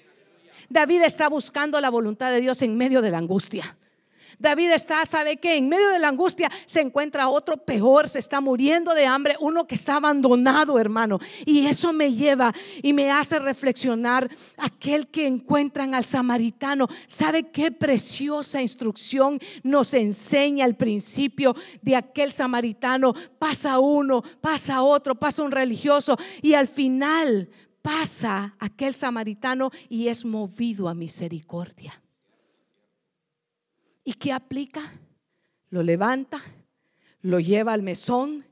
[0.68, 3.76] David está buscando la voluntad de Dios en medio de la angustia.
[4.40, 8.40] David está, sabe que en medio de la angustia se encuentra otro peor, se está
[8.40, 11.18] muriendo de hambre, uno que está abandonado, hermano.
[11.44, 16.88] Y eso me lleva y me hace reflexionar aquel que encuentran al samaritano.
[17.06, 23.12] ¿Sabe qué preciosa instrucción nos enseña al principio de aquel samaritano?
[23.38, 27.50] Pasa uno, pasa otro, pasa un religioso y al final
[27.82, 32.00] pasa aquel samaritano y es movido a misericordia.
[34.04, 34.82] ¿Y qué aplica?
[35.68, 36.40] Lo levanta,
[37.20, 38.44] lo lleva al mesón,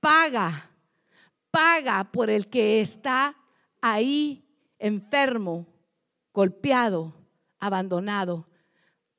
[0.00, 0.70] paga,
[1.50, 3.36] paga por el que está
[3.80, 4.44] ahí
[4.78, 5.66] enfermo,
[6.32, 7.14] golpeado,
[7.58, 8.48] abandonado.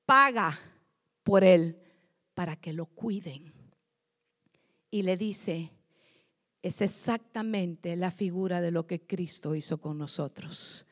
[0.06, 0.60] Paga
[1.24, 1.80] por él
[2.34, 3.54] para que lo cuiden.
[4.90, 5.72] Y le dice,
[6.62, 10.86] es exactamente la figura de lo que Cristo hizo con nosotros.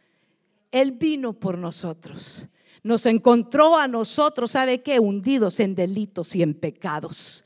[0.72, 2.48] Él vino por nosotros
[2.84, 5.00] nos encontró a nosotros, ¿sabe qué?
[5.00, 7.44] Hundidos en delitos y en pecados.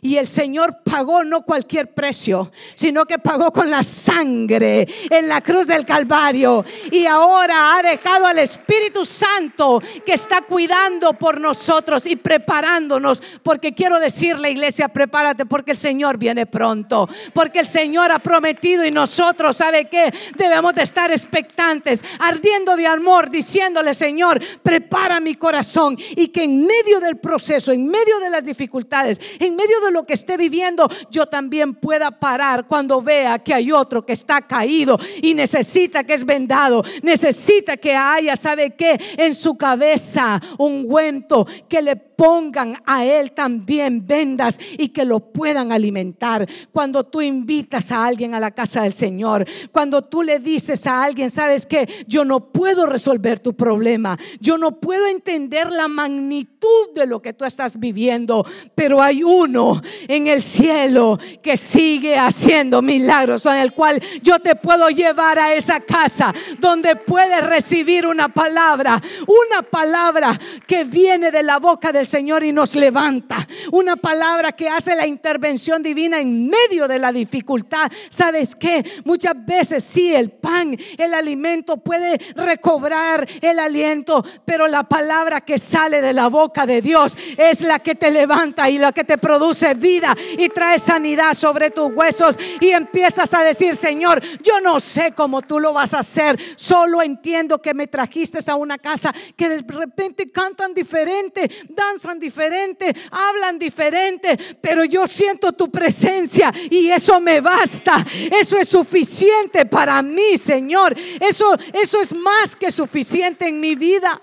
[0.00, 5.40] Y el Señor pagó no cualquier precio, sino que pagó con la sangre en la
[5.40, 6.64] cruz del Calvario.
[6.90, 13.22] Y ahora ha dejado al Espíritu Santo que está cuidando por nosotros y preparándonos.
[13.42, 17.08] Porque quiero decirle, iglesia, prepárate porque el Señor viene pronto.
[17.34, 20.12] Porque el Señor ha prometido y nosotros, ¿sabe qué?
[20.36, 25.96] Debemos de estar expectantes, ardiendo de amor, diciéndole, Señor, prepara mi corazón.
[26.16, 30.14] Y que en medio del proceso, en medio de las dificultades, en medio lo que
[30.14, 35.34] esté viviendo, yo también pueda parar cuando vea que hay otro que está caído y
[35.34, 39.00] necesita que es vendado, necesita que haya, ¿sabe qué?
[39.16, 45.20] En su cabeza un ungüento que le pongan a él también vendas y que lo
[45.20, 46.46] puedan alimentar.
[46.72, 51.02] Cuando tú invitas a alguien a la casa del Señor, cuando tú le dices a
[51.02, 56.51] alguien, sabes que yo no puedo resolver tu problema, yo no puedo entender la magnitud
[56.94, 62.82] de lo que tú estás viviendo, pero hay uno en el cielo que sigue haciendo
[62.82, 68.28] milagros, en el cual yo te puedo llevar a esa casa donde puedes recibir una
[68.28, 74.52] palabra, una palabra que viene de la boca del Señor y nos levanta, una palabra
[74.52, 77.90] que hace la intervención divina en medio de la dificultad.
[78.08, 78.84] ¿Sabes qué?
[79.04, 85.58] Muchas veces sí, el pan, el alimento puede recobrar el aliento, pero la palabra que
[85.58, 87.16] sale de la boca de Dios.
[87.36, 91.70] Es la que te levanta y la que te produce vida y trae sanidad sobre
[91.70, 92.36] tus huesos.
[92.60, 97.02] Y empiezas a decir, Señor, yo no sé cómo tú lo vas a hacer, solo
[97.02, 103.58] entiendo que me trajiste a una casa que de repente cantan diferente, danzan diferente, hablan
[103.58, 110.38] diferente, pero yo siento tu presencia y eso me basta, eso es suficiente para mí,
[110.38, 114.20] Señor, eso, eso es más que suficiente en mi vida.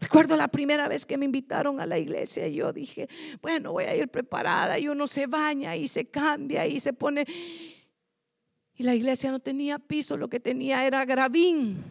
[0.00, 3.08] Recuerdo la primera vez que me invitaron a la iglesia y yo dije,
[3.40, 7.24] bueno, voy a ir preparada y uno se baña y se cambia y se pone...
[8.76, 11.82] Y la iglesia no tenía piso, lo que tenía era gravín.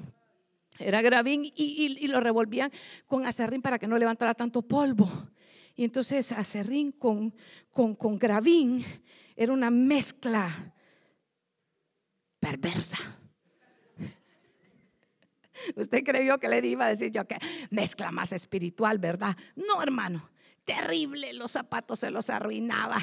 [0.79, 2.71] Era gravín y, lo revolvían
[3.07, 5.09] con acerrín para que no levantara tanto polvo.
[5.75, 7.33] Y entonces acerrín con,
[7.71, 8.83] con, con gravín
[9.35, 10.73] era una mezcla
[12.39, 12.97] perversa.
[15.75, 17.37] Usted creyó que le iba a decir yo que
[17.69, 19.35] mezcla más espiritual, ¿verdad?
[19.55, 20.29] No, hermano.
[20.65, 22.97] Terrible, los zapatos se los arruinaba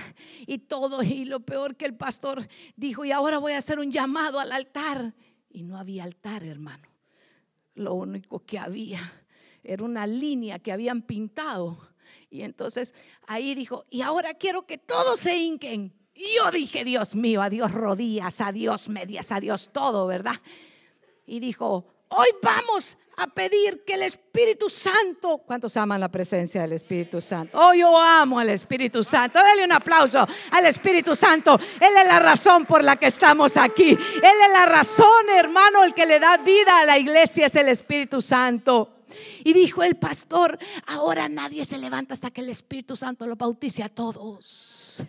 [0.46, 1.02] y todo.
[1.02, 4.50] Y lo peor que el pastor dijo, y ahora voy a hacer un llamado al
[4.52, 5.14] altar.
[5.50, 6.88] Y no había altar, hermano.
[7.74, 9.00] Lo único que había
[9.62, 11.76] era una línea que habían pintado.
[12.30, 12.94] Y entonces
[13.26, 15.92] ahí dijo, y ahora quiero que todos se hinquen.
[16.14, 20.40] Y yo dije, Dios mío, adiós rodillas, adiós medias, adiós todo, ¿verdad?
[21.26, 26.72] Y dijo, Hoy vamos a pedir que el Espíritu Santo, ¿cuántos aman la presencia del
[26.72, 27.56] Espíritu Santo?
[27.56, 29.38] Oh, yo amo al Espíritu Santo.
[29.38, 31.58] Dale un aplauso al Espíritu Santo.
[31.80, 33.90] Él es la razón por la que estamos aquí.
[33.90, 33.98] Él
[34.44, 38.20] es la razón, hermano, el que le da vida a la iglesia es el Espíritu
[38.20, 39.04] Santo.
[39.44, 43.84] Y dijo el pastor, ahora nadie se levanta hasta que el Espíritu Santo lo bautice
[43.84, 45.04] a todos.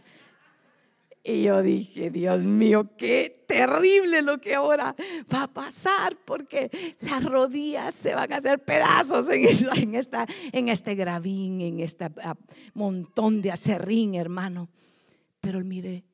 [1.24, 4.96] Y yo dije, Dios mío, qué terrible lo que ahora
[5.32, 9.46] va a pasar, porque las rodillas se van a hacer pedazos en,
[9.96, 12.10] esta, en, este gravín, en este
[12.74, 14.70] montón de acerrín, hermano.
[15.40, 16.06] Pero mire,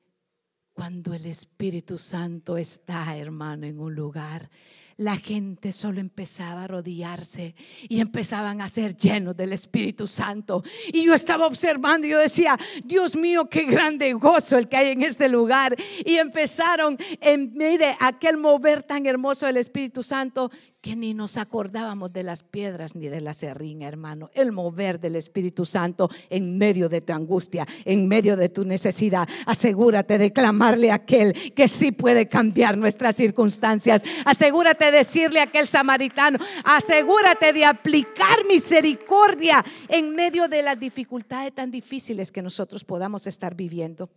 [0.73, 4.49] cuando el Espíritu Santo está, hermano, en un lugar,
[4.97, 7.55] la gente solo empezaba a arrodillarse
[7.87, 10.63] y empezaban a ser llenos del Espíritu Santo.
[10.91, 14.87] Y yo estaba observando y yo decía, Dios mío, qué grande gozo el que hay
[14.89, 15.75] en este lugar.
[16.03, 20.51] Y empezaron, en, mire, aquel mover tan hermoso del Espíritu Santo
[20.87, 24.29] que ni nos acordábamos de las piedras ni de la serrín, hermano.
[24.33, 29.27] El mover del Espíritu Santo en medio de tu angustia, en medio de tu necesidad.
[29.45, 34.01] Asegúrate de clamarle a aquel que sí puede cambiar nuestras circunstancias.
[34.23, 41.53] Asegúrate de decirle a aquel samaritano, asegúrate de aplicar misericordia en medio de las dificultades
[41.53, 44.09] tan difíciles que nosotros podamos estar viviendo.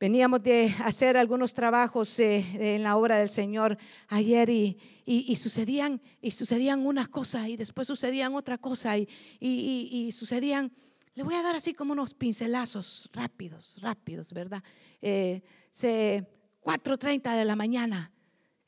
[0.00, 3.76] Veníamos de hacer algunos trabajos eh, en la obra del Señor
[4.08, 9.06] ayer y, sucedían, y sucedían una cosa y después sucedían otra cosa y,
[9.38, 10.72] y, sucedían,
[11.14, 14.62] le voy a dar así como unos pincelazos rápidos, rápidos, ¿verdad?
[15.02, 18.10] Eh, 4.30 de la mañana,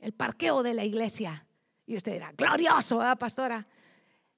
[0.01, 1.47] el parqueo de la iglesia.
[1.87, 3.67] Y usted dirá, glorioso, ¿verdad, pastora?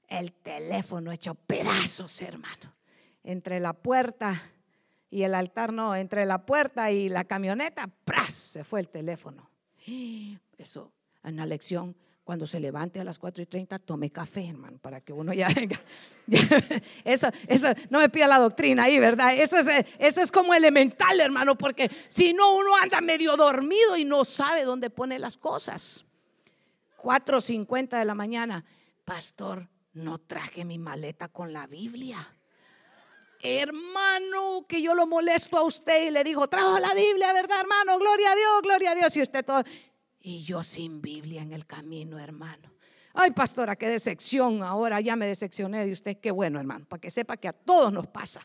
[0.06, 2.76] El teléfono hecho pedazos, hermano,
[3.24, 4.53] entre la puerta
[5.14, 8.34] y el altar no, entre la puerta y la camioneta, ¡pras!
[8.34, 9.48] se fue el teléfono.
[10.58, 14.78] Eso, en la lección, cuando se levante a las 4 y 30, tome café, hermano,
[14.78, 15.80] para que uno ya venga.
[17.04, 19.36] Eso, eso, no me pida la doctrina ahí, ¿verdad?
[19.36, 19.68] Eso es,
[20.00, 24.64] eso es como elemental, hermano, porque si no, uno anda medio dormido y no sabe
[24.64, 26.04] dónde pone las cosas.
[27.00, 28.64] 4.50 de la mañana,
[29.04, 32.18] pastor, no traje mi maleta con la Biblia
[33.44, 37.98] hermano, que yo lo molesto a usted y le digo, trajo la Biblia, ¿verdad, hermano?
[37.98, 39.16] Gloria a Dios, gloria a Dios.
[39.16, 39.62] Y usted todo.
[40.20, 42.72] Y yo sin Biblia en el camino, hermano.
[43.12, 44.62] Ay, pastora, qué decepción.
[44.62, 46.16] Ahora ya me decepcioné de usted.
[46.16, 48.40] Qué bueno, hermano, para que sepa que a todos nos pasa.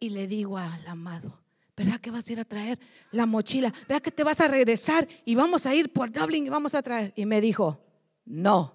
[0.00, 1.40] Y le digo al amado,
[1.76, 2.78] ¿verdad que vas a ir a traer
[3.12, 3.72] la mochila?
[3.88, 6.82] ¿Verdad que te vas a regresar y vamos a ir por Dublin y vamos a
[6.82, 7.12] traer?
[7.14, 7.80] Y me dijo,
[8.24, 8.74] no.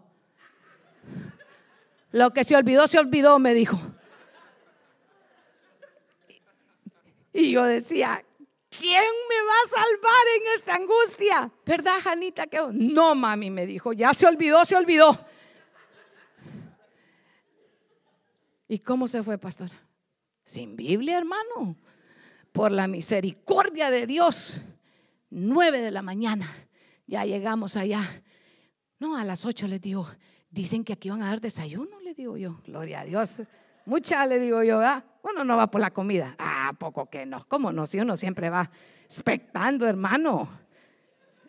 [2.11, 3.79] Lo que se olvidó, se olvidó, me dijo.
[7.33, 8.23] Y yo decía,
[8.69, 11.51] ¿quién me va a salvar en esta angustia?
[11.65, 12.45] ¿Verdad, Janita?
[12.73, 15.17] No, mami, me dijo, ya se olvidó, se olvidó.
[18.67, 19.73] ¿Y cómo se fue, pastora?
[20.45, 21.75] Sin Biblia, hermano.
[22.51, 24.61] Por la misericordia de Dios.
[25.29, 26.49] Nueve de la mañana.
[27.05, 28.01] Ya llegamos allá.
[28.99, 30.07] No, a las ocho les digo,
[30.49, 32.61] dicen que aquí van a dar desayuno, le digo yo.
[32.65, 33.41] Gloria a Dios.
[33.85, 35.03] Mucha le digo yo, ¿verdad?
[35.23, 36.35] Uno no va por la comida.
[36.39, 37.45] Ah, poco que no.
[37.47, 37.85] ¿Cómo no?
[37.87, 38.69] Si uno siempre va
[39.05, 40.49] expectando, hermano.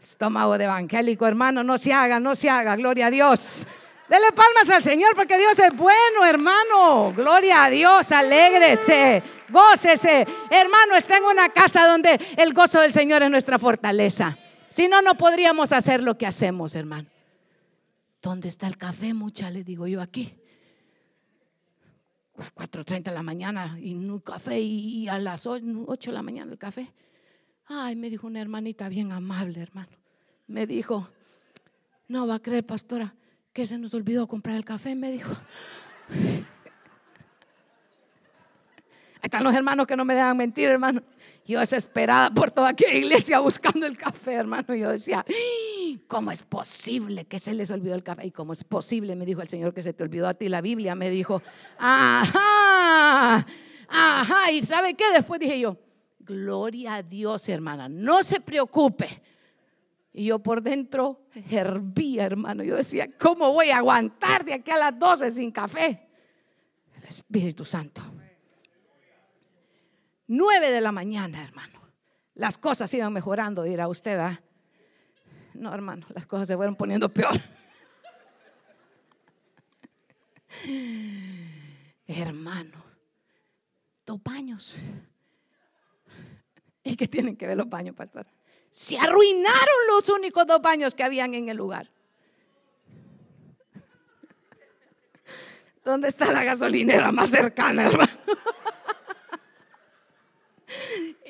[0.00, 3.66] Estómago de evangélico, hermano, no se haga, no se haga, gloria a Dios.
[4.08, 7.12] Dele palmas al Señor porque Dios es bueno, hermano.
[7.14, 10.26] Gloria a Dios, alégrese, gócese.
[10.50, 14.36] Hermano, está en una casa donde el gozo del Señor es nuestra fortaleza.
[14.68, 17.08] Si no, no podríamos hacer lo que hacemos, hermano.
[18.20, 19.50] ¿Dónde está el café, mucha?
[19.50, 20.34] Le digo yo aquí.
[22.36, 26.58] 4.30 de la mañana y un café y a las 8 de la mañana el
[26.58, 26.92] café.
[27.66, 29.92] Ay, me dijo una hermanita bien amable, hermano.
[30.46, 31.08] Me dijo,
[32.08, 33.14] no va a creer, pastora,
[33.52, 35.32] que se nos olvidó comprar el café, me dijo.
[39.22, 41.02] Ahí están los hermanos que no me dejan mentir, hermano.
[41.44, 44.74] Yo desesperada por toda aquella iglesia buscando el café, hermano.
[44.74, 45.24] Yo decía,
[46.06, 48.26] ¿cómo es posible que se les olvidó el café?
[48.26, 50.60] Y cómo es posible, me dijo el Señor, que se te olvidó a ti la
[50.60, 50.94] Biblia.
[50.94, 51.42] Me dijo,
[51.78, 53.44] ajá,
[53.88, 54.52] ajá.
[54.52, 55.04] Y ¿sabe qué?
[55.12, 55.76] Después dije yo,
[56.20, 59.22] gloria a Dios, hermana, no se preocupe.
[60.12, 62.62] Y yo por dentro hervía, hermano.
[62.62, 66.06] Yo decía, ¿cómo voy a aguantar de aquí a las 12 sin café?
[66.94, 68.02] El Espíritu Santo.
[70.34, 71.78] 9 de la mañana, hermano.
[72.34, 74.40] Las cosas iban mejorando, dirá usted, ¿verdad?
[75.52, 77.38] No, hermano, las cosas se fueron poniendo peor.
[82.06, 82.82] hermano,
[84.06, 84.74] dos baños.
[86.82, 88.26] ¿Y qué tienen que ver los baños, pastor?
[88.70, 91.90] Se arruinaron los únicos dos baños que habían en el lugar.
[95.84, 98.12] ¿Dónde está la gasolinera más cercana, hermano?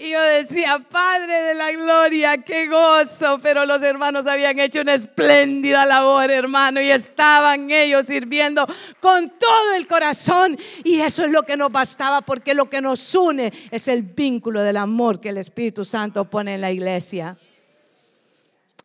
[0.03, 3.39] Y yo decía, Padre de la Gloria, qué gozo.
[3.41, 8.67] Pero los hermanos habían hecho una espléndida labor, hermano, y estaban ellos sirviendo
[8.99, 10.59] con todo el corazón.
[10.83, 14.63] Y eso es lo que nos bastaba, porque lo que nos une es el vínculo
[14.63, 17.39] del amor que el Espíritu Santo pone en la iglesia.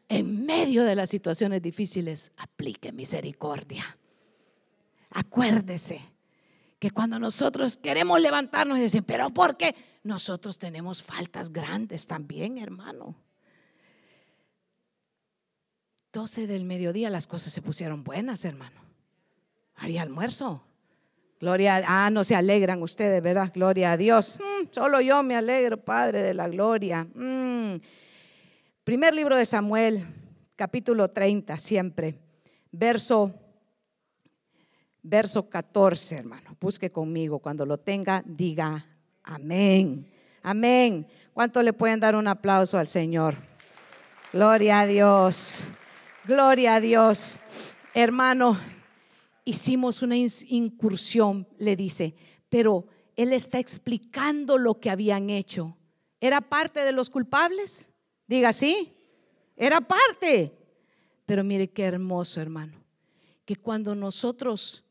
[0.10, 3.98] En medio de las situaciones difíciles, aplique misericordia.
[5.10, 6.00] Acuérdese
[6.78, 9.74] que cuando nosotros queremos levantarnos y decir, pero ¿por qué?
[10.08, 13.16] Nosotros tenemos faltas grandes también, hermano.
[16.14, 18.82] 12 del mediodía las cosas se pusieron buenas, hermano.
[19.76, 20.64] Había almuerzo.
[21.40, 23.52] Gloria, ah, no se alegran ustedes, ¿verdad?
[23.54, 24.40] Gloria a Dios.
[24.40, 27.04] Mm, solo yo me alegro, Padre de la Gloria.
[27.04, 27.80] Mm.
[28.84, 30.08] Primer libro de Samuel,
[30.56, 32.18] capítulo 30, siempre.
[32.72, 33.36] Verso,
[35.04, 36.58] verso 14, hermano.
[36.60, 37.38] Busque conmigo.
[37.38, 38.87] Cuando lo tenga, diga
[39.28, 40.10] Amén.
[40.42, 41.06] Amén.
[41.34, 43.36] ¿Cuánto le pueden dar un aplauso al Señor?
[44.32, 45.66] Gloria a Dios.
[46.24, 47.38] Gloria a Dios.
[47.94, 48.58] Hermano,
[49.44, 52.16] hicimos una incursión, le dice,
[52.48, 55.76] pero él está explicando lo que habían hecho.
[56.22, 57.92] ¿Era parte de los culpables?
[58.28, 58.94] Diga sí.
[59.58, 60.58] Era parte.
[61.26, 62.78] Pero mire qué hermoso, hermano,
[63.44, 64.86] que cuando nosotros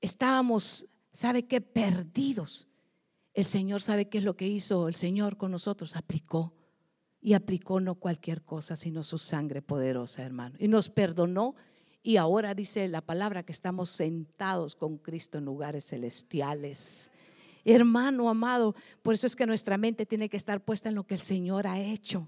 [0.00, 1.60] estábamos, ¿sabe qué?
[1.60, 2.66] Perdidos
[3.36, 5.94] el Señor sabe qué es lo que hizo el Señor con nosotros.
[5.94, 6.54] Aplicó.
[7.20, 10.56] Y aplicó no cualquier cosa, sino su sangre poderosa, hermano.
[10.58, 11.54] Y nos perdonó.
[12.02, 17.12] Y ahora dice la palabra que estamos sentados con Cristo en lugares celestiales.
[17.62, 21.14] Hermano amado, por eso es que nuestra mente tiene que estar puesta en lo que
[21.14, 22.26] el Señor ha hecho.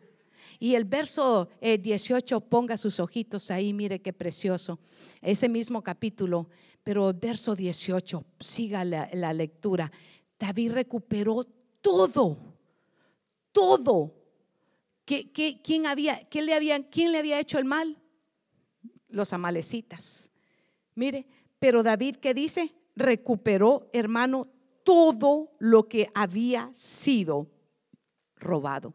[0.59, 4.79] Y el verso 18, eh, ponga sus ojitos ahí, mire qué precioso.
[5.23, 6.51] Ese mismo capítulo,
[6.85, 9.91] pero el verso 18, siga la, la lectura.
[10.39, 11.45] David recuperó
[11.81, 12.39] todo,
[13.53, 14.15] todo.
[15.05, 17.97] quién, había, quién, le había, ¿Quién le había hecho el mal?
[19.09, 20.31] Los amalecitas.
[20.95, 21.27] Mire,
[21.59, 22.75] pero David, ¿qué dice?
[22.95, 24.49] Recuperó, hermano,
[24.85, 27.51] todo lo que había sido
[28.37, 28.95] robado.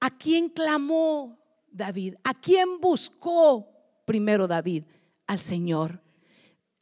[0.00, 1.38] ¿A quién clamó
[1.70, 2.14] David?
[2.24, 3.68] ¿A quién buscó
[4.06, 4.84] primero David?
[5.26, 6.02] Al Señor.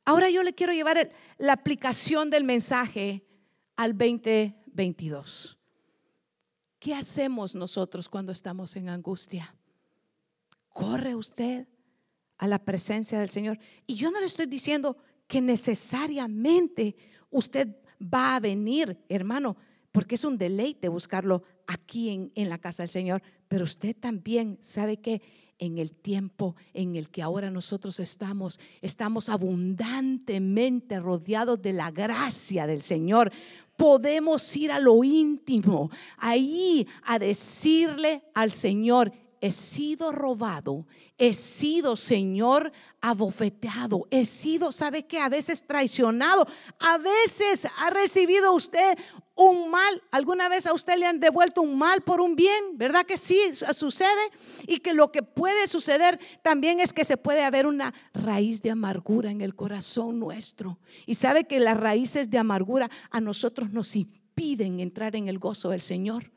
[0.04, 3.27] Ahora yo le quiero llevar la aplicación del mensaje
[3.78, 5.56] al 2022.
[6.80, 9.54] ¿Qué hacemos nosotros cuando estamos en angustia?
[10.68, 11.68] Corre usted
[12.38, 13.58] a la presencia del Señor.
[13.86, 14.96] Y yo no le estoy diciendo
[15.28, 16.96] que necesariamente
[17.30, 17.68] usted
[18.02, 19.56] va a venir, hermano,
[19.92, 24.96] porque es un deleite buscarlo aquí en, la casa del Señor, pero usted también sabe
[24.96, 25.22] que
[25.58, 32.66] en el tiempo en el que ahora nosotros estamos, estamos abundantemente rodeados de la gracia
[32.66, 33.32] del Señor
[33.78, 40.84] podemos ir a lo íntimo, ahí a decirle al Señor, he sido robado,
[41.16, 45.20] he sido, Señor, abofeteado, he sido, ¿sabe qué?
[45.20, 46.46] A veces traicionado,
[46.80, 48.98] a veces ha recibido usted
[49.38, 50.02] un mal.
[50.10, 52.76] ¿Alguna vez a usted le han devuelto un mal por un bien?
[52.76, 53.38] ¿Verdad que sí
[53.72, 54.08] sucede?
[54.66, 58.70] Y que lo que puede suceder también es que se puede haber una raíz de
[58.70, 60.78] amargura en el corazón nuestro.
[61.06, 65.70] Y sabe que las raíces de amargura a nosotros nos impiden entrar en el gozo
[65.70, 66.32] del Señor.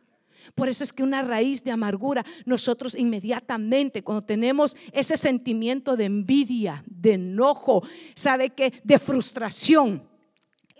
[0.56, 6.06] Por eso es que una raíz de amargura, nosotros inmediatamente cuando tenemos ese sentimiento de
[6.06, 7.84] envidia, de enojo,
[8.16, 10.11] sabe que de frustración,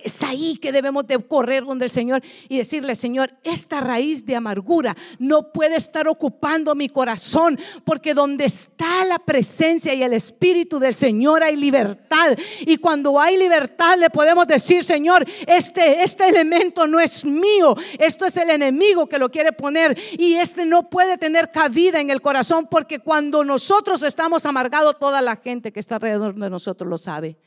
[0.04, 4.36] es ahí que debemos de correr donde el Señor y decirle, Señor, esta raíz de
[4.36, 10.80] amargura no puede estar ocupando mi corazón, porque donde está la presencia y el Espíritu
[10.80, 12.38] del Señor hay libertad.
[12.62, 18.26] Y cuando hay libertad le podemos decir, Señor, este, este elemento no es mío, esto
[18.26, 22.22] es el enemigo que lo quiere poner y este no puede tener cabida en el
[22.22, 26.98] corazón, porque cuando nosotros estamos amargados, toda la gente que está alrededor de nosotros lo
[26.98, 27.38] sabe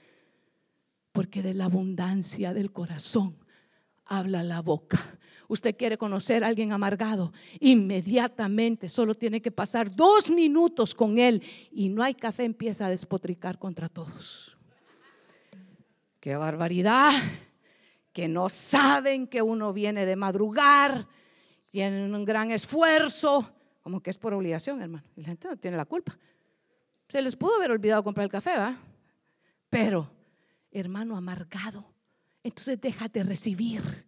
[1.15, 3.39] porque de la abundancia del corazón
[4.05, 4.99] habla la boca.
[5.47, 11.41] Usted quiere conocer a alguien amargado, inmediatamente solo tiene que pasar dos minutos con él
[11.71, 14.59] y no hay café, empieza a despotricar contra todos.
[16.19, 17.13] Qué barbaridad,
[18.13, 21.07] que no saben que uno viene de madrugar,
[21.71, 25.05] tienen un gran esfuerzo, como que es por obligación, hermano.
[25.15, 26.19] La gente no tiene la culpa.
[27.09, 28.77] Se les pudo haber olvidado comprar el café, ¿va?
[29.71, 30.14] Pero
[30.75, 31.95] hermano amargado.
[32.43, 34.07] Entonces déjate recibir.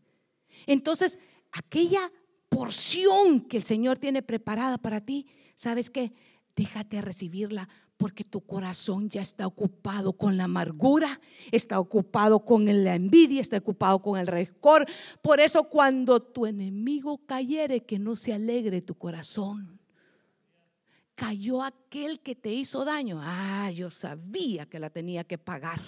[0.67, 1.19] Entonces,
[1.53, 2.12] aquella
[2.49, 6.12] porción que el Señor tiene preparada para ti, ¿sabes qué?
[6.55, 12.95] Déjate recibirla porque tu corazón ya está ocupado con la amargura, está ocupado con la
[12.95, 14.87] envidia, está ocupado con el rencor.
[15.23, 19.81] Por eso cuando tu enemigo cayere, que no se alegre tu corazón.
[21.14, 23.21] Cayó aquel que te hizo daño.
[23.23, 25.81] Ah, yo sabía que la tenía que pagar.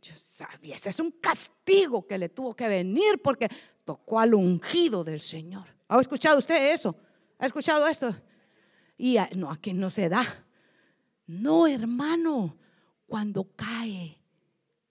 [0.00, 3.48] Yo sabía, ese es un castigo que le tuvo que venir porque
[3.84, 5.66] tocó al ungido del Señor.
[5.88, 6.96] ¿Ha escuchado usted eso?
[7.38, 8.14] ¿Ha escuchado eso?
[8.96, 10.24] Y no, aquí no se da.
[11.26, 12.56] No, hermano,
[13.06, 14.18] cuando cae,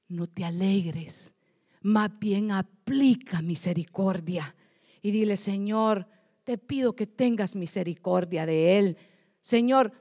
[0.07, 1.33] no te alegres.
[1.81, 4.55] Más bien aplica misericordia
[5.01, 6.07] y dile, Señor,
[6.43, 8.97] te pido que tengas misericordia de él.
[9.41, 9.91] Señor,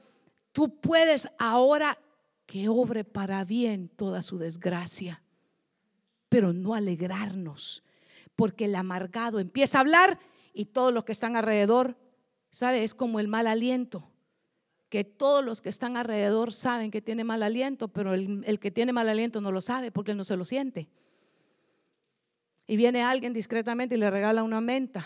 [0.51, 1.97] tú puedes ahora
[2.47, 5.21] que obre para bien toda su desgracia,
[6.29, 7.83] pero no alegrarnos,
[8.35, 10.19] porque el amargado empieza a hablar
[10.53, 11.97] y todos los que están alrededor,
[12.49, 12.83] ¿sabe?
[12.83, 14.09] Es como el mal aliento,
[14.89, 18.93] que todos los que están alrededor saben que tiene mal aliento, pero el, que tiene
[18.93, 20.89] mal aliento no lo sabe porque él no se lo siente.
[22.65, 25.05] Y viene alguien discretamente y le regala una menta.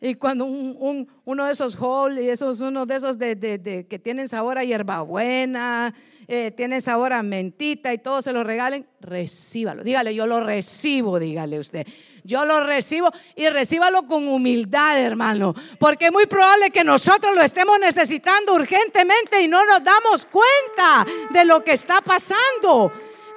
[0.00, 4.28] Y cuando un, uno de esos hall y esos, uno de esos de, que tienen
[4.28, 5.92] sabor a hierbabuena,
[6.28, 9.82] eh, tienen sabor a mentita y todo se lo regalen, recíbalo.
[9.82, 11.84] Dígale, yo lo recibo, dígale usted.
[12.22, 15.52] Yo lo recibo y recíbalo con humildad, hermano.
[15.80, 21.04] Porque es muy probable que nosotros lo estemos necesitando urgentemente y no nos damos cuenta
[21.30, 22.92] de lo que está pasando.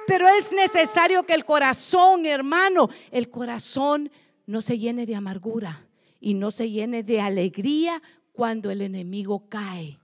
[0.06, 4.12] Pero es necesario que el corazón, hermano, el corazón
[4.46, 5.86] no se llene de amargura
[6.22, 8.00] y no se llene de alegría
[8.32, 9.98] cuando el enemigo cae.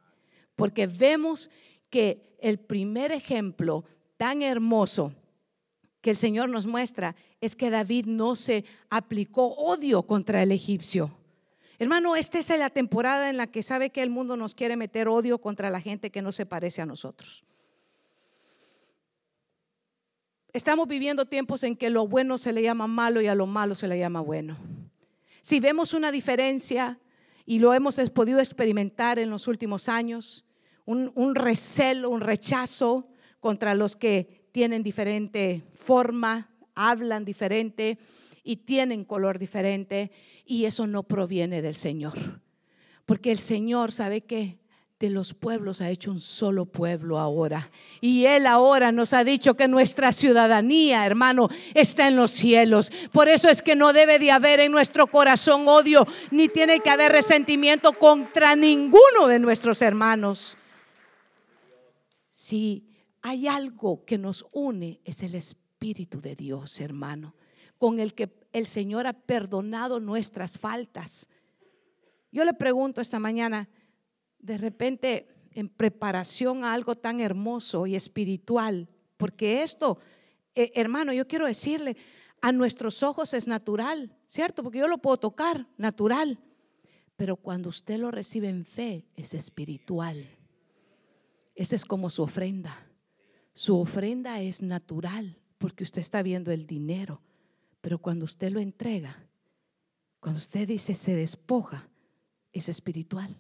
[0.57, 1.49] Porque vemos
[1.89, 3.85] que el primer ejemplo
[4.17, 5.15] tan hermoso
[6.01, 11.17] que el Señor nos muestra es que David no se aplicó odio contra el egipcio.
[11.79, 15.07] Hermano, esta es la temporada en la que sabe que el mundo nos quiere meter
[15.07, 17.45] odio contra la gente que no se parece a nosotros.
[20.53, 23.77] Estamos viviendo tiempos en que lo bueno se le llama malo y a lo malo
[23.77, 24.57] se le llama bueno.
[25.49, 27.01] Si vemos una diferencia,
[27.47, 30.45] y lo hemos podido experimentar en los últimos años,
[30.85, 33.09] un, recelo, un rechazo
[33.41, 37.97] contra los que tienen diferente forma, hablan diferente
[38.45, 40.11] y tienen color diferente,
[40.45, 42.43] y eso no proviene del Señor.
[43.07, 44.58] Porque el Señor, ¿sabe qué?
[45.01, 47.71] De los pueblos ha hecho un solo pueblo ahora.
[48.01, 52.91] Y Él ahora nos ha dicho que nuestra ciudadanía, hermano, está en los cielos.
[53.13, 56.91] Por eso es que no debe de haber en nuestro corazón odio, ni tiene que
[56.91, 60.57] haber resentimiento contra ninguno de nuestros hermanos.
[62.31, 62.89] Si
[63.23, 67.35] hay algo que nos une, es el Espíritu de Dios, hermano,
[67.79, 71.31] con el que el Señor ha perdonado nuestras faltas.
[72.33, 73.69] Yo le pregunto esta mañana,
[74.39, 79.99] de repente en preparación a algo tan hermoso y espiritual, porque esto,
[80.55, 81.97] eh, hermano, yo quiero decirle,
[82.41, 84.63] a nuestros ojos es natural, ¿cierto?
[84.63, 86.39] Porque yo lo puedo tocar, natural,
[87.17, 90.25] pero cuando usted lo recibe en fe, es espiritual.
[91.57, 92.87] Esa es como su ofrenda.
[93.53, 97.21] Su ofrenda es natural, porque usted está viendo el dinero,
[97.81, 99.27] pero cuando usted lo entrega,
[100.21, 101.89] cuando usted dice se despoja,
[102.53, 103.37] es espiritual.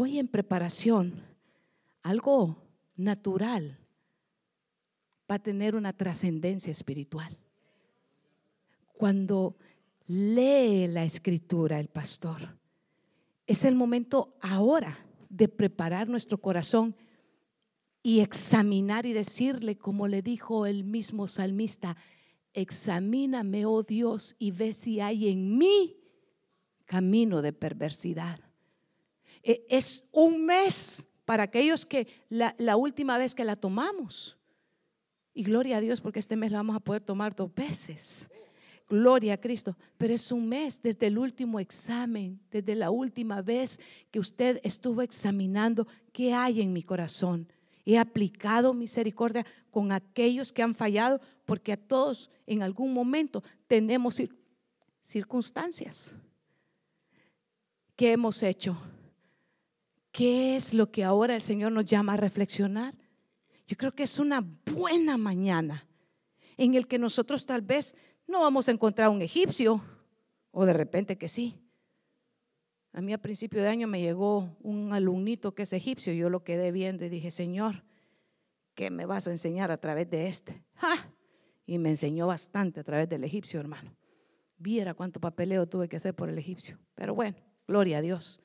[0.00, 1.24] Hoy en preparación,
[2.04, 2.62] algo
[2.94, 3.80] natural
[5.28, 7.36] va a tener una trascendencia espiritual.
[8.92, 9.56] Cuando
[10.06, 12.56] lee la escritura el pastor,
[13.44, 16.94] es el momento ahora de preparar nuestro corazón
[18.00, 21.96] y examinar y decirle, como le dijo el mismo salmista,
[22.52, 25.96] examíname, oh Dios, y ve si hay en mí
[26.84, 28.47] camino de perversidad.
[29.48, 34.36] E, es un mes para aquellos que la, última vez que la tomamos.
[35.32, 38.30] Y gloria a Dios porque este mes la vamos a poder tomar dos veces.
[38.90, 39.74] Gloria a Cristo.
[39.96, 43.80] Pero es un mes desde el último examen, desde la última vez
[44.10, 47.50] que usted estuvo examinando qué hay en mi corazón.
[47.86, 54.20] He aplicado misericordia con aquellos que han fallado porque a todos en algún momento tenemos
[55.00, 56.14] circunstancias.
[57.96, 58.76] ¿Qué hemos hecho?
[60.12, 62.94] ¿Qué es lo que ahora el Señor nos llama a reflexionar?
[63.66, 65.86] Yo creo que es una buena mañana
[66.56, 67.94] en el que nosotros tal vez
[68.26, 69.82] no vamos a encontrar un egipcio,
[70.50, 71.60] o de repente que sí.
[72.92, 76.42] A mí a principio de año me llegó un alumnito que es egipcio, yo lo
[76.42, 77.84] quedé viendo y dije, Señor,
[78.74, 80.64] ¿qué me vas a enseñar a través de este?
[81.66, 83.94] Y me enseñó bastante a través del egipcio, hermano.
[84.56, 86.78] Viera cuánto papeleo tuve que hacer por el egipcio.
[86.94, 87.36] Pero bueno,
[87.66, 88.40] gloria a Dios.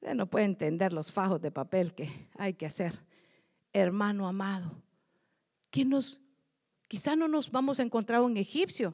[0.00, 2.98] Usted no puede entender los fajos de papel que hay que hacer.
[3.72, 4.82] Hermano amado,
[5.70, 6.20] que nos
[6.90, 8.92] Quizá no nos vamos a encontrar un egipcio,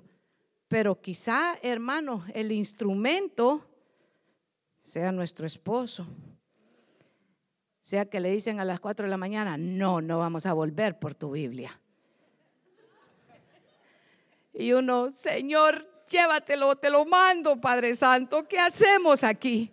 [0.68, 3.66] pero quizá, hermano, el instrumento
[4.80, 6.06] sea nuestro esposo.
[7.80, 10.98] Sea que le dicen a las 4 de la mañana, no, no vamos a volver
[10.98, 11.80] por tu Biblia.
[14.52, 19.72] Y uno, Señor, llévatelo, te lo mando, Padre Santo, ¿qué hacemos aquí?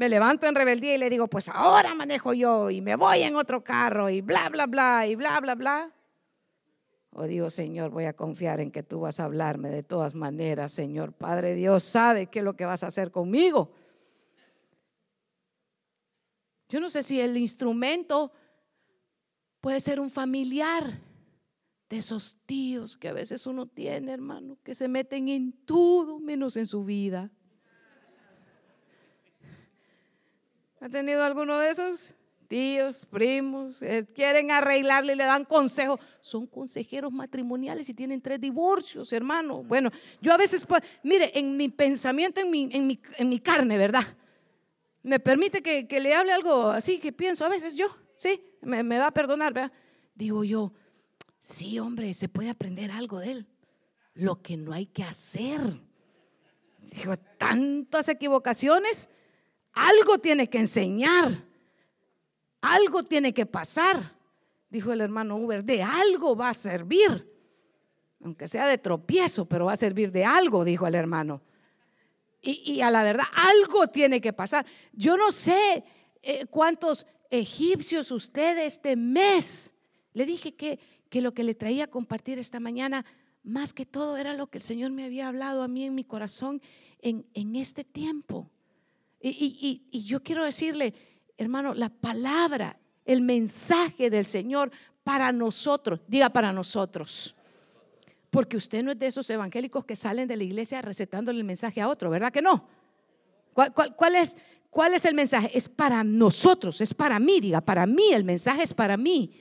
[0.00, 3.36] Me levanto en rebeldía y le digo, pues ahora manejo yo y me voy en
[3.36, 5.94] otro carro y bla, bla, bla, y bla, bla, bla.
[7.10, 10.72] O digo, Señor, voy a confiar en que tú vas a hablarme de todas maneras,
[10.72, 11.12] Señor.
[11.12, 13.72] Padre Dios sabe qué es lo que vas a hacer conmigo.
[16.70, 18.32] Yo no sé si el instrumento
[19.60, 20.98] puede ser un familiar
[21.90, 26.56] de esos tíos que a veces uno tiene, hermano, que se meten en todo menos
[26.56, 27.30] en su vida.
[30.80, 32.14] ¿Ha tenido alguno de esos?
[32.50, 36.00] tíos, primos, eh, quieren arreglarle, le dan consejos.
[36.20, 39.62] Son consejeros matrimoniales y tienen tres divorcios, hermano.
[39.62, 39.88] Bueno,
[40.20, 44.02] yo a veces, pues, mire, en mi pensamiento, en mi, en mi, carne, ¿verdad?
[45.04, 48.98] Me permite que, le hable algo así que pienso a veces yo, sí, me, me
[48.98, 49.72] va a perdonar, ¿verdad?
[50.16, 50.72] Digo yo,
[51.38, 53.46] sí, hombre, se puede aprender algo de él.
[54.14, 55.60] Lo que no hay que hacer.
[56.80, 59.08] Digo, tantas equivocaciones,
[59.80, 61.50] algo tiene que enseñar.
[62.60, 64.14] Algo tiene que pasar,
[64.68, 67.26] dijo el hermano Uber, de algo va a servir,
[68.22, 71.40] aunque sea de tropiezo, pero va a servir de algo, dijo el hermano.
[72.42, 74.64] Y, a la verdad, algo tiene que pasar.
[74.92, 75.84] Yo no sé
[76.22, 79.74] eh, cuántos egipcios usted este mes,
[80.14, 80.78] le dije que,
[81.08, 83.04] que lo que le traía a compartir esta mañana,
[83.42, 86.04] más que todo era lo que el Señor me había hablado a mí en mi
[86.04, 86.60] corazón
[87.00, 88.50] en, en este tiempo.
[89.20, 90.94] Y, y, yo quiero decirle,
[91.36, 94.70] hermano, la palabra, el mensaje del Señor
[95.04, 97.34] para nosotros, diga para nosotros.
[98.30, 101.80] Porque usted no es de esos evangélicos que salen de la iglesia recetándole el mensaje
[101.80, 102.66] a otro, ¿verdad que no?
[103.52, 104.36] ¿Cuál, es,
[104.70, 105.50] ¿Cuál es el mensaje?
[105.52, 109.34] Es para nosotros, es para mí, diga, para mí, el mensaje es para mí.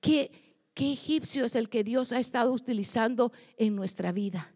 [0.00, 0.30] ¿Qué,
[0.74, 4.52] qué egipcio es el que Dios ha estado utilizando en nuestra vida?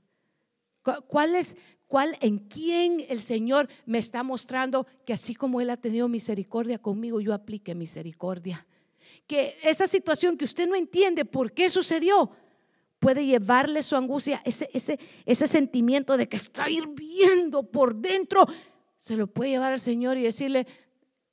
[1.07, 1.57] ¿Cuál es,
[1.89, 6.79] cuál, en quién el Señor me está mostrando que así como Él ha tenido misericordia
[6.79, 8.67] conmigo, yo aplique misericordia.
[9.27, 12.31] Que esa situación que usted no entiende por qué sucedió,
[12.99, 18.47] puede llevarle su angustia, ese, ese, ese sentimiento de que está hirviendo por dentro,
[18.97, 20.67] se lo puede llevar al Señor y decirle,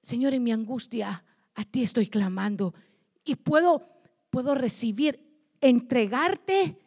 [0.01, 1.23] Señor, en mi angustia,
[1.55, 2.73] a ti estoy clamando
[3.23, 3.89] y puedo,
[4.29, 5.19] puedo recibir,
[5.61, 6.77] entregarte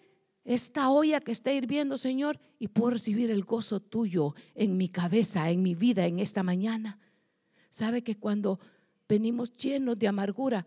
[0.49, 5.51] esta olla que está hirviendo, Señor, y puedo recibir el gozo tuyo en mi cabeza,
[5.51, 6.99] en mi vida, en esta mañana.
[7.69, 8.59] ¿Sabe que cuando
[9.07, 10.65] venimos llenos de amargura,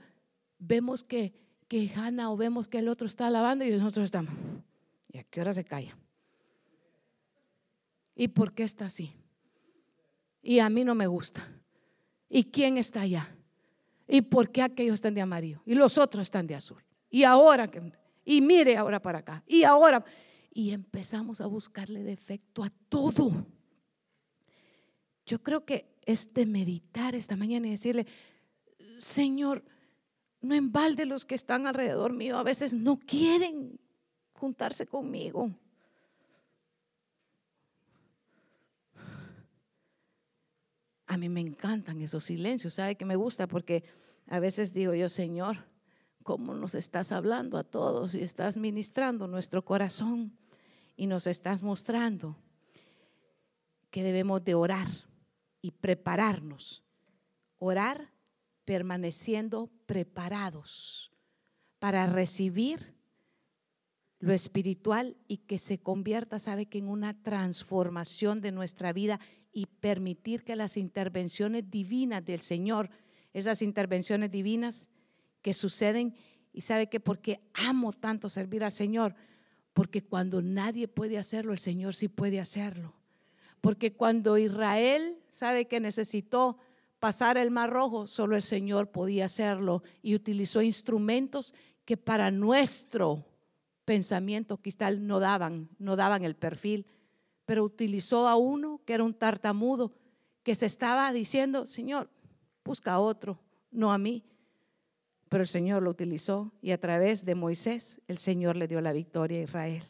[0.60, 1.34] vemos que,
[1.68, 4.32] que Hannah o vemos que el otro está alabando y nosotros estamos,
[5.12, 5.98] ¿y a qué hora se calla?
[8.16, 9.12] ¿Y por qué está así?
[10.44, 11.52] Y a mí no me gusta.
[12.30, 13.36] ¿Y quién está allá?
[14.08, 15.64] ¿Y por qué aquellos están de amarillo?
[15.66, 16.84] Y los otros están de azul.
[17.10, 17.68] Y ahora,
[18.24, 19.44] y mire ahora para acá.
[19.48, 20.04] Y ahora,
[20.54, 23.46] y empezamos a buscarle defecto a todo.
[25.26, 28.06] Yo creo que es de meditar esta mañana y decirle,
[28.98, 29.64] Señor,
[30.42, 33.80] no embalde los que están alrededor mío, a veces no quieren
[34.34, 35.52] juntarse conmigo.
[41.06, 43.48] A mí me encantan esos silencios, ¿sabe que me gusta?
[43.48, 43.84] Porque
[44.28, 45.71] a veces digo yo, Señor,
[46.24, 50.38] ¿cómo nos estás hablando a todos y estás ministrando nuestro corazón
[50.96, 52.38] y nos estás mostrando
[53.90, 54.88] que debemos de orar
[55.62, 56.84] y prepararnos?
[57.60, 58.12] Orar
[58.66, 61.12] permaneciendo preparados
[61.80, 62.96] para recibir
[64.20, 69.20] lo espiritual y que se convierta, sabe que en una transformación de nuestra vida
[69.52, 72.90] y permitir que las intervenciones divinas del Señor,
[73.34, 74.90] esas intervenciones divinas
[75.42, 76.16] que suceden,
[76.54, 79.16] y sabe que porque amo tanto servir al Señor,
[79.74, 82.94] porque cuando nadie puede hacerlo, el Señor sí puede hacerlo.
[83.62, 86.58] Porque cuando Israel sabe que necesitó
[87.00, 91.54] pasar el mar rojo, solo el Señor podía hacerlo y utilizó instrumentos
[91.86, 93.26] que para nuestro
[93.86, 96.86] pensamiento quizá no daban, no daban el perfil
[97.52, 99.92] pero utilizó a uno que era un tartamudo,
[100.42, 102.10] que se estaba diciendo, Señor,
[102.64, 103.40] busca a otro,
[103.72, 104.24] no a mí.
[105.32, 108.92] Pero el Señor lo utilizó y a través de Moisés el Señor le dio la
[108.92, 109.84] victoria a Israel.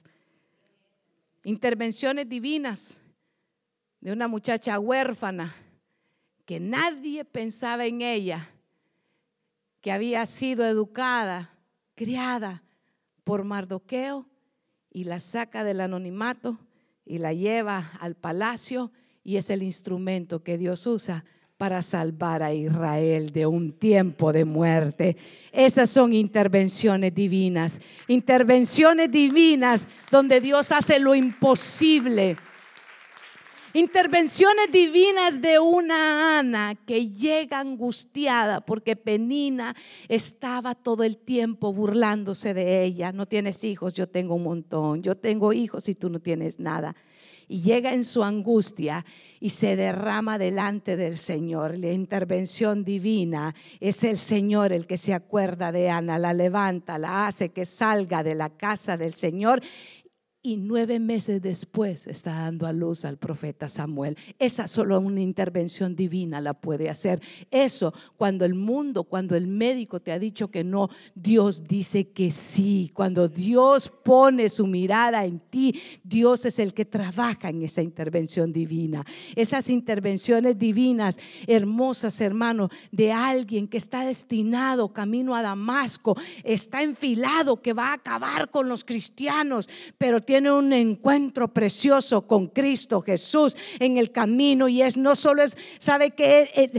[1.45, 3.01] Intervenciones divinas
[4.01, 5.55] de una muchacha huérfana
[6.45, 8.51] que nadie pensaba en ella,
[9.81, 11.57] que había sido educada,
[11.95, 12.61] criada
[13.23, 14.27] por Mardoqueo
[14.91, 16.59] y la saca del anonimato
[17.03, 18.91] y la lleva al palacio
[19.23, 21.25] y es el instrumento que Dios usa
[21.61, 25.15] para salvar a Israel de un tiempo de muerte.
[25.51, 32.35] Esas son intervenciones divinas, intervenciones divinas donde Dios hace lo imposible.
[33.73, 39.75] Intervenciones divinas de una Ana que llega angustiada porque Penina
[40.09, 43.11] estaba todo el tiempo burlándose de ella.
[43.11, 45.03] No tienes hijos, yo tengo un montón.
[45.03, 46.95] Yo tengo hijos y tú no tienes nada.
[47.51, 49.05] Y llega en su angustia
[49.41, 51.77] y se derrama delante del Señor.
[51.77, 57.27] La intervención divina es el Señor el que se acuerda de Ana, la levanta, la
[57.27, 59.61] hace que salga de la casa del Señor
[60.43, 64.17] y nueve meses después está dando a luz al profeta Samuel.
[64.39, 67.21] Esa solo una intervención divina la puede hacer.
[67.51, 72.31] Eso, cuando el mundo, cuando el médico te ha dicho que no, Dios dice que
[72.31, 72.91] sí.
[72.93, 78.51] Cuando Dios pone su mirada en ti, Dios es el que trabaja en esa intervención
[78.51, 79.05] divina.
[79.35, 87.61] Esas intervenciones divinas, hermosas, hermano, de alguien que está destinado camino a Damasco, está enfilado,
[87.61, 89.69] que va a acabar con los cristianos,
[89.99, 95.43] pero tiene un encuentro precioso con Cristo Jesús en el camino y es no solo
[95.43, 96.71] es, sabe que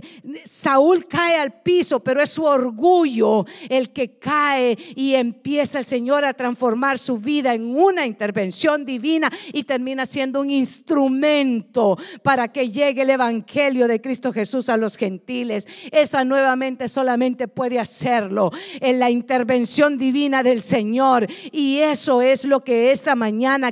[0.44, 6.24] Saúl cae al piso, pero es su orgullo el que cae y empieza el Señor
[6.24, 12.70] a transformar su vida en una intervención divina y termina siendo un instrumento para que
[12.70, 15.68] llegue el Evangelio de Cristo Jesús a los gentiles.
[15.90, 18.50] Esa nuevamente solamente puede hacerlo
[18.80, 23.14] en la intervención divina del Señor y eso es lo que esta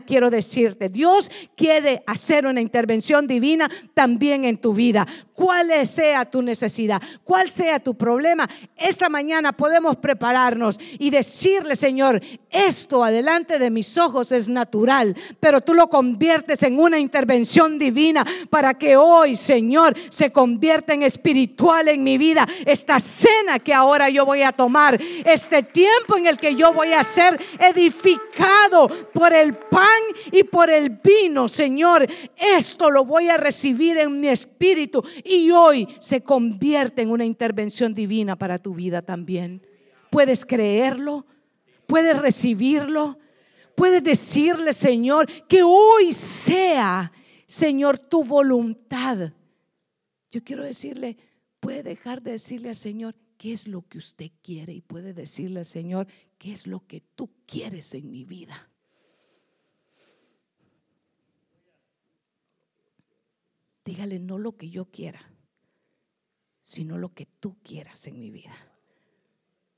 [0.06, 5.06] quiero decirte, Dios quiere hacer una intervención divina también en tu vida.
[5.34, 8.46] Cuál sea tu necesidad, cuál sea tu problema,
[8.76, 15.62] esta mañana podemos prepararnos y decirle, Señor, esto adelante de mis ojos es natural, pero
[15.62, 21.88] tú lo conviertes en una intervención divina para que hoy, Señor, se convierta en espiritual
[21.88, 22.46] en mi vida.
[22.66, 26.92] Esta cena que ahora yo voy a tomar, este tiempo en el que yo voy
[26.92, 30.00] a ser edificado por el pan
[30.32, 32.06] y por el vino, Señor.
[32.36, 37.94] Esto lo voy a recibir en mi espíritu y hoy se convierte en una intervención
[37.94, 39.66] divina para tu vida también.
[40.10, 41.26] ¿Puedes creerlo?
[41.86, 43.18] ¿Puedes recibirlo?
[43.74, 47.10] ¿Puedes decirle, Señor, que hoy sea,
[47.46, 49.32] Señor, tu voluntad?
[50.30, 51.16] Yo quiero decirle,
[51.60, 55.60] puede dejar de decirle al Señor qué es lo que usted quiere y puede decirle
[55.60, 56.06] al Señor
[56.38, 58.69] qué es lo que tú quieres en mi vida.
[63.90, 65.20] Dígale no lo que yo quiera,
[66.60, 68.54] sino lo que tú quieras en mi vida.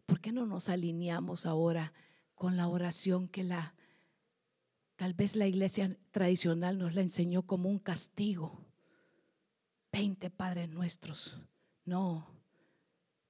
[0.05, 1.95] ¿Por qué no nos alineamos ahora
[2.35, 3.75] con la oración que la
[4.97, 8.67] tal vez la iglesia tradicional nos la enseñó como un castigo?
[9.91, 11.41] Veinte Padres nuestros.
[11.87, 12.27] No,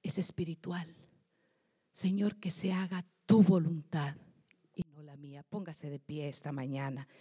[0.01, 0.93] es espiritual.
[1.93, 4.17] Señor, que se haga tu voluntad
[4.75, 5.43] y no la mía.
[5.43, 7.07] Póngase de pie esta mañana.